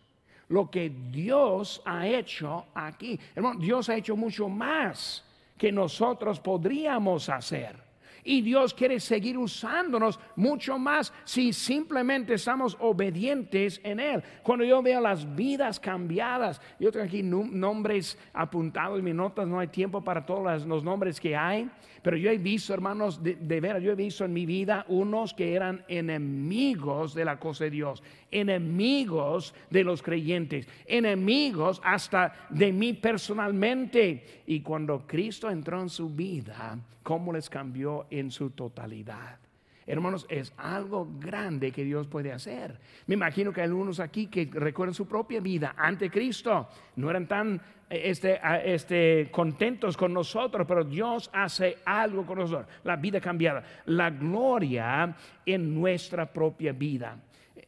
Lo 0.50 0.70
que 0.70 0.92
Dios 1.10 1.82
ha 1.84 2.06
hecho 2.06 2.66
aquí. 2.72 3.18
Hermano, 3.34 3.58
Dios 3.58 3.88
ha 3.88 3.96
hecho 3.96 4.14
mucho 4.14 4.48
más 4.48 5.24
que 5.58 5.72
nosotros 5.72 6.38
podríamos 6.38 7.28
hacer. 7.30 7.85
Y 8.26 8.42
Dios 8.42 8.74
quiere 8.74 8.98
seguir 8.98 9.38
usándonos 9.38 10.18
mucho 10.34 10.78
más 10.78 11.12
si 11.24 11.52
simplemente 11.52 12.34
estamos 12.34 12.76
obedientes 12.80 13.80
en 13.84 14.00
Él. 14.00 14.22
Cuando 14.42 14.64
yo 14.64 14.82
veo 14.82 15.00
las 15.00 15.34
vidas 15.36 15.78
cambiadas, 15.78 16.60
yo 16.80 16.90
tengo 16.90 17.06
aquí 17.06 17.22
nombres 17.22 18.18
apuntados 18.32 18.98
en 18.98 19.04
mis 19.04 19.14
notas, 19.14 19.46
no 19.46 19.60
hay 19.60 19.68
tiempo 19.68 20.02
para 20.02 20.26
todos 20.26 20.66
los 20.66 20.82
nombres 20.82 21.20
que 21.20 21.36
hay, 21.36 21.70
pero 22.02 22.16
yo 22.16 22.30
he 22.30 22.38
visto, 22.38 22.74
hermanos, 22.74 23.22
de, 23.22 23.36
de 23.36 23.60
veras, 23.60 23.82
yo 23.82 23.92
he 23.92 23.96
visto 23.96 24.24
en 24.24 24.32
mi 24.32 24.44
vida 24.44 24.84
unos 24.88 25.32
que 25.32 25.54
eran 25.54 25.84
enemigos 25.86 27.14
de 27.14 27.24
la 27.24 27.38
cosa 27.38 27.64
de 27.64 27.70
Dios, 27.70 28.02
enemigos 28.30 29.54
de 29.70 29.84
los 29.84 30.02
creyentes, 30.02 30.68
enemigos 30.86 31.80
hasta 31.84 32.48
de 32.50 32.72
mí 32.72 32.92
personalmente. 32.92 34.42
Y 34.46 34.60
cuando 34.60 35.06
Cristo 35.06 35.50
entró 35.50 35.80
en 35.80 35.88
su 35.88 36.10
vida, 36.10 36.78
¿cómo 37.02 37.32
les 37.32 37.48
cambió 37.48 38.06
en 38.10 38.30
su 38.30 38.50
totalidad? 38.50 39.38
Hermanos, 39.86 40.26
es 40.28 40.52
algo 40.56 41.08
grande 41.20 41.70
que 41.70 41.84
Dios 41.84 42.08
puede 42.08 42.32
hacer. 42.32 42.76
Me 43.06 43.14
imagino 43.14 43.52
que 43.52 43.60
hay 43.60 43.68
algunos 43.68 44.00
aquí 44.00 44.26
que 44.26 44.50
recuerdan 44.52 44.94
su 44.94 45.06
propia 45.06 45.40
vida 45.40 45.74
ante 45.76 46.10
Cristo. 46.10 46.68
No 46.96 47.08
eran 47.08 47.28
tan 47.28 47.60
eh, 47.88 48.02
este, 48.06 48.40
este, 48.64 49.28
contentos 49.30 49.96
con 49.96 50.12
nosotros, 50.12 50.66
pero 50.66 50.82
Dios 50.82 51.30
hace 51.32 51.78
algo 51.84 52.26
con 52.26 52.38
nosotros. 52.38 52.66
La 52.82 52.96
vida 52.96 53.20
cambiada. 53.20 53.62
La 53.84 54.10
gloria 54.10 55.14
en 55.44 55.72
nuestra 55.72 56.26
propia 56.26 56.72
vida. 56.72 57.16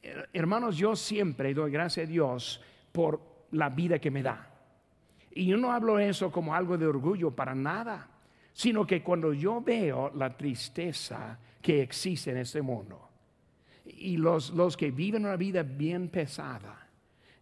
Hermanos, 0.03 0.76
yo 0.76 0.94
siempre 0.96 1.53
doy 1.55 1.70
gracias 1.70 2.07
a 2.07 2.11
Dios 2.11 2.61
por 2.92 3.20
la 3.53 3.68
vida 3.68 3.99
que 3.99 4.11
me 4.11 4.22
da. 4.22 4.51
Y 5.32 5.46
yo 5.46 5.57
no 5.57 5.72
hablo 5.72 5.99
eso 5.99 6.30
como 6.30 6.55
algo 6.55 6.78
de 6.78 6.86
orgullo 6.86 7.30
para 7.30 7.55
nada, 7.55 8.09
sino 8.53 8.86
que 8.86 9.03
cuando 9.03 9.32
yo 9.32 9.61
veo 9.61 10.11
la 10.14 10.36
tristeza 10.36 11.38
que 11.61 11.82
existe 11.82 12.30
en 12.30 12.38
este 12.38 12.62
mundo 12.62 13.09
y 13.84 14.16
los, 14.16 14.51
los 14.51 14.76
que 14.76 14.90
viven 14.90 15.24
una 15.24 15.36
vida 15.36 15.62
bien 15.62 16.09
pesada, 16.09 16.88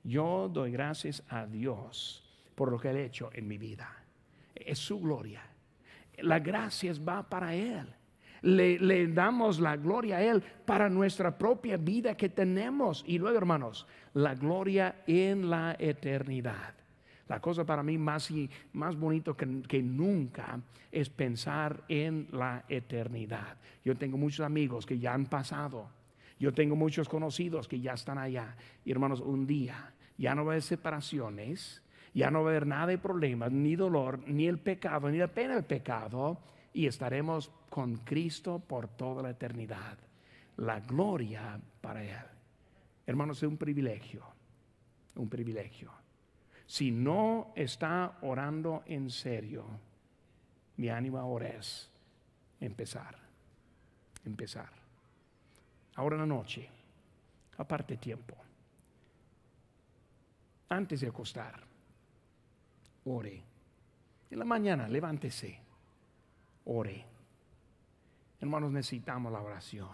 yo 0.05 0.49
doy 0.53 0.71
gracias 0.71 1.23
a 1.29 1.47
Dios 1.47 2.23
por 2.55 2.71
lo 2.71 2.79
que 2.79 2.89
ha 2.89 2.99
hecho 2.99 3.31
en 3.33 3.49
mi 3.49 3.59
vida. 3.59 3.91
Es 4.55 4.79
su 4.79 5.01
gloria. 5.01 5.43
La 6.19 6.39
gracia 6.39 6.93
va 7.07 7.29
para 7.29 7.55
Él 7.55 7.96
le, 8.43 9.09
damos 9.09 9.61
la 9.61 9.77
gloria 9.77 10.19
a 10.19 10.23
Él 10.23 10.43
para 10.65 10.89
nuestra 10.89 11.37
propia 11.37 11.77
vida 11.77 12.17
que 12.17 12.29
tenemos. 12.29 13.05
Y 13.07 13.19
luego, 13.19 13.39
hermanos, 13.39 13.87
la 14.15 14.35
gloria 14.35 15.03
en 15.07 15.51
la 15.51 15.77
eternidad. 15.79 16.75
La 17.29 17.41
cosa 17.41 17.65
para 17.65 17.83
mí 17.83 17.99
más, 17.99 18.33
más 18.73 18.97
bonito 18.97 19.37
que, 19.37 19.63
que, 19.63 19.83
nunca 19.83 20.61
es 20.93 21.11
pensar 21.11 21.83
en 21.89 22.29
la 22.31 22.65
eternidad. 22.69 23.57
Yo 23.85 23.97
tengo 23.97 24.17
muchos 24.17 24.47
amigos 24.47 24.87
que 24.87 24.99
ya 24.99 25.13
han 25.13 25.27
pasado. 25.27 25.91
Yo 26.39 26.53
tengo 26.53 26.77
muchos 26.77 27.09
conocidos 27.09 27.67
que 27.67 27.81
ya 27.81 27.95
están 27.95 28.19
allá. 28.19 28.57
Y 28.85 28.93
hermanos, 28.93 29.21
un 29.21 29.47
día 29.47 29.93
ya 30.19 30.35
no 30.35 30.45
va 30.45 30.53
a 30.53 30.55
haber 30.55 30.63
separaciones, 30.63 31.83
ya 32.15 32.31
no 32.31 32.43
va 32.43 32.51
a 32.51 32.53
haber 32.53 32.67
nada 32.67 32.87
de 32.87 32.99
problemas, 32.99 33.53
ni 33.53 33.77
dolor, 33.77 34.21
ni 34.27 34.47
el 34.47 34.59
pecado, 34.59 35.11
ni 35.11 35.19
la 35.19 35.29
pena 35.29 35.55
del 35.55 35.65
pecado 35.65 36.39
y 36.77 36.87
estaremos 36.87 37.51
con 37.71 37.97
Cristo 37.97 38.59
por 38.59 38.87
toda 38.87 39.23
la 39.23 39.31
eternidad. 39.31 39.97
La 40.59 40.79
gloria 40.81 41.59
para 41.81 42.05
Él. 42.05 42.27
Hermanos, 43.07 43.39
es 43.39 43.45
un 43.45 43.57
privilegio, 43.57 44.23
un 45.15 45.27
privilegio. 45.27 45.91
Si 46.67 46.91
no 46.91 47.55
está 47.57 48.19
orando 48.21 48.83
en 48.85 49.09
serio, 49.09 49.65
mi 50.77 50.91
ánimo 50.91 51.19
ahora 51.19 51.49
es 51.49 51.91
empezar, 52.61 53.17
empezar. 54.27 54.69
Ahora 55.95 56.17
en 56.17 56.21
la 56.21 56.27
noche, 56.27 56.69
aparte 57.57 57.97
tiempo, 57.97 58.37
antes 60.69 61.01
de 61.01 61.09
acostar, 61.09 61.59
ore. 63.07 63.43
En 64.31 64.39
la 64.39 64.45
mañana, 64.45 64.87
levántese 64.89 65.66
ore. 66.67 67.05
Hermanos, 68.41 68.71
necesitamos 68.71 69.33
la 69.33 69.41
oración. 69.41 69.89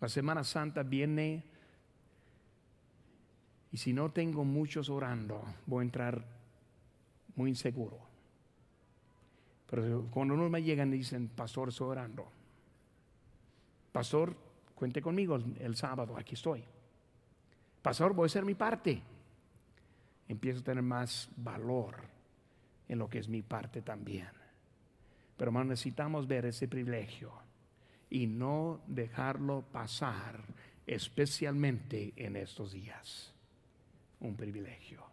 La 0.00 0.08
Semana 0.08 0.42
Santa 0.44 0.82
viene 0.82 1.44
y 3.70 3.76
si 3.76 3.92
no 3.92 4.10
tengo 4.10 4.44
muchos 4.44 4.88
orando, 4.88 5.42
voy 5.66 5.82
a 5.82 5.84
entrar 5.84 6.24
muy 7.36 7.50
inseguro. 7.50 7.98
Pero 9.70 10.06
cuando 10.10 10.34
uno 10.34 10.48
me 10.48 10.62
llegan 10.62 10.92
y 10.94 10.98
dicen, 10.98 11.28
pastor, 11.28 11.68
estoy 11.68 11.88
orando. 11.88 12.26
Pastor, 13.92 14.34
cuente 14.74 15.02
conmigo 15.02 15.36
el, 15.36 15.76
sábado, 15.76 16.16
aquí 16.16 16.34
estoy. 16.34 16.64
Pastor, 17.82 18.14
voy 18.14 18.24
a 18.24 18.26
hacer 18.26 18.44
mi 18.44 18.54
parte. 18.54 19.02
Empiezo 20.26 20.60
a 20.60 20.64
tener 20.64 20.82
más 20.82 21.28
valor 21.36 21.96
en 22.88 22.98
lo 22.98 23.08
que 23.08 23.18
es 23.18 23.28
mi 23.28 23.42
parte 23.42 23.82
también. 23.82 24.37
Pero 25.38 25.50
hermano, 25.50 25.70
necesitamos 25.70 26.26
ver 26.26 26.44
ese 26.44 26.68
privilegio 26.68 27.32
y 28.10 28.26
no 28.26 28.82
dejarlo 28.88 29.62
pasar, 29.72 30.42
especialmente 30.86 32.12
en 32.16 32.36
estos 32.36 32.72
días. 32.72 33.32
Un 34.20 34.34
privilegio. 34.34 35.04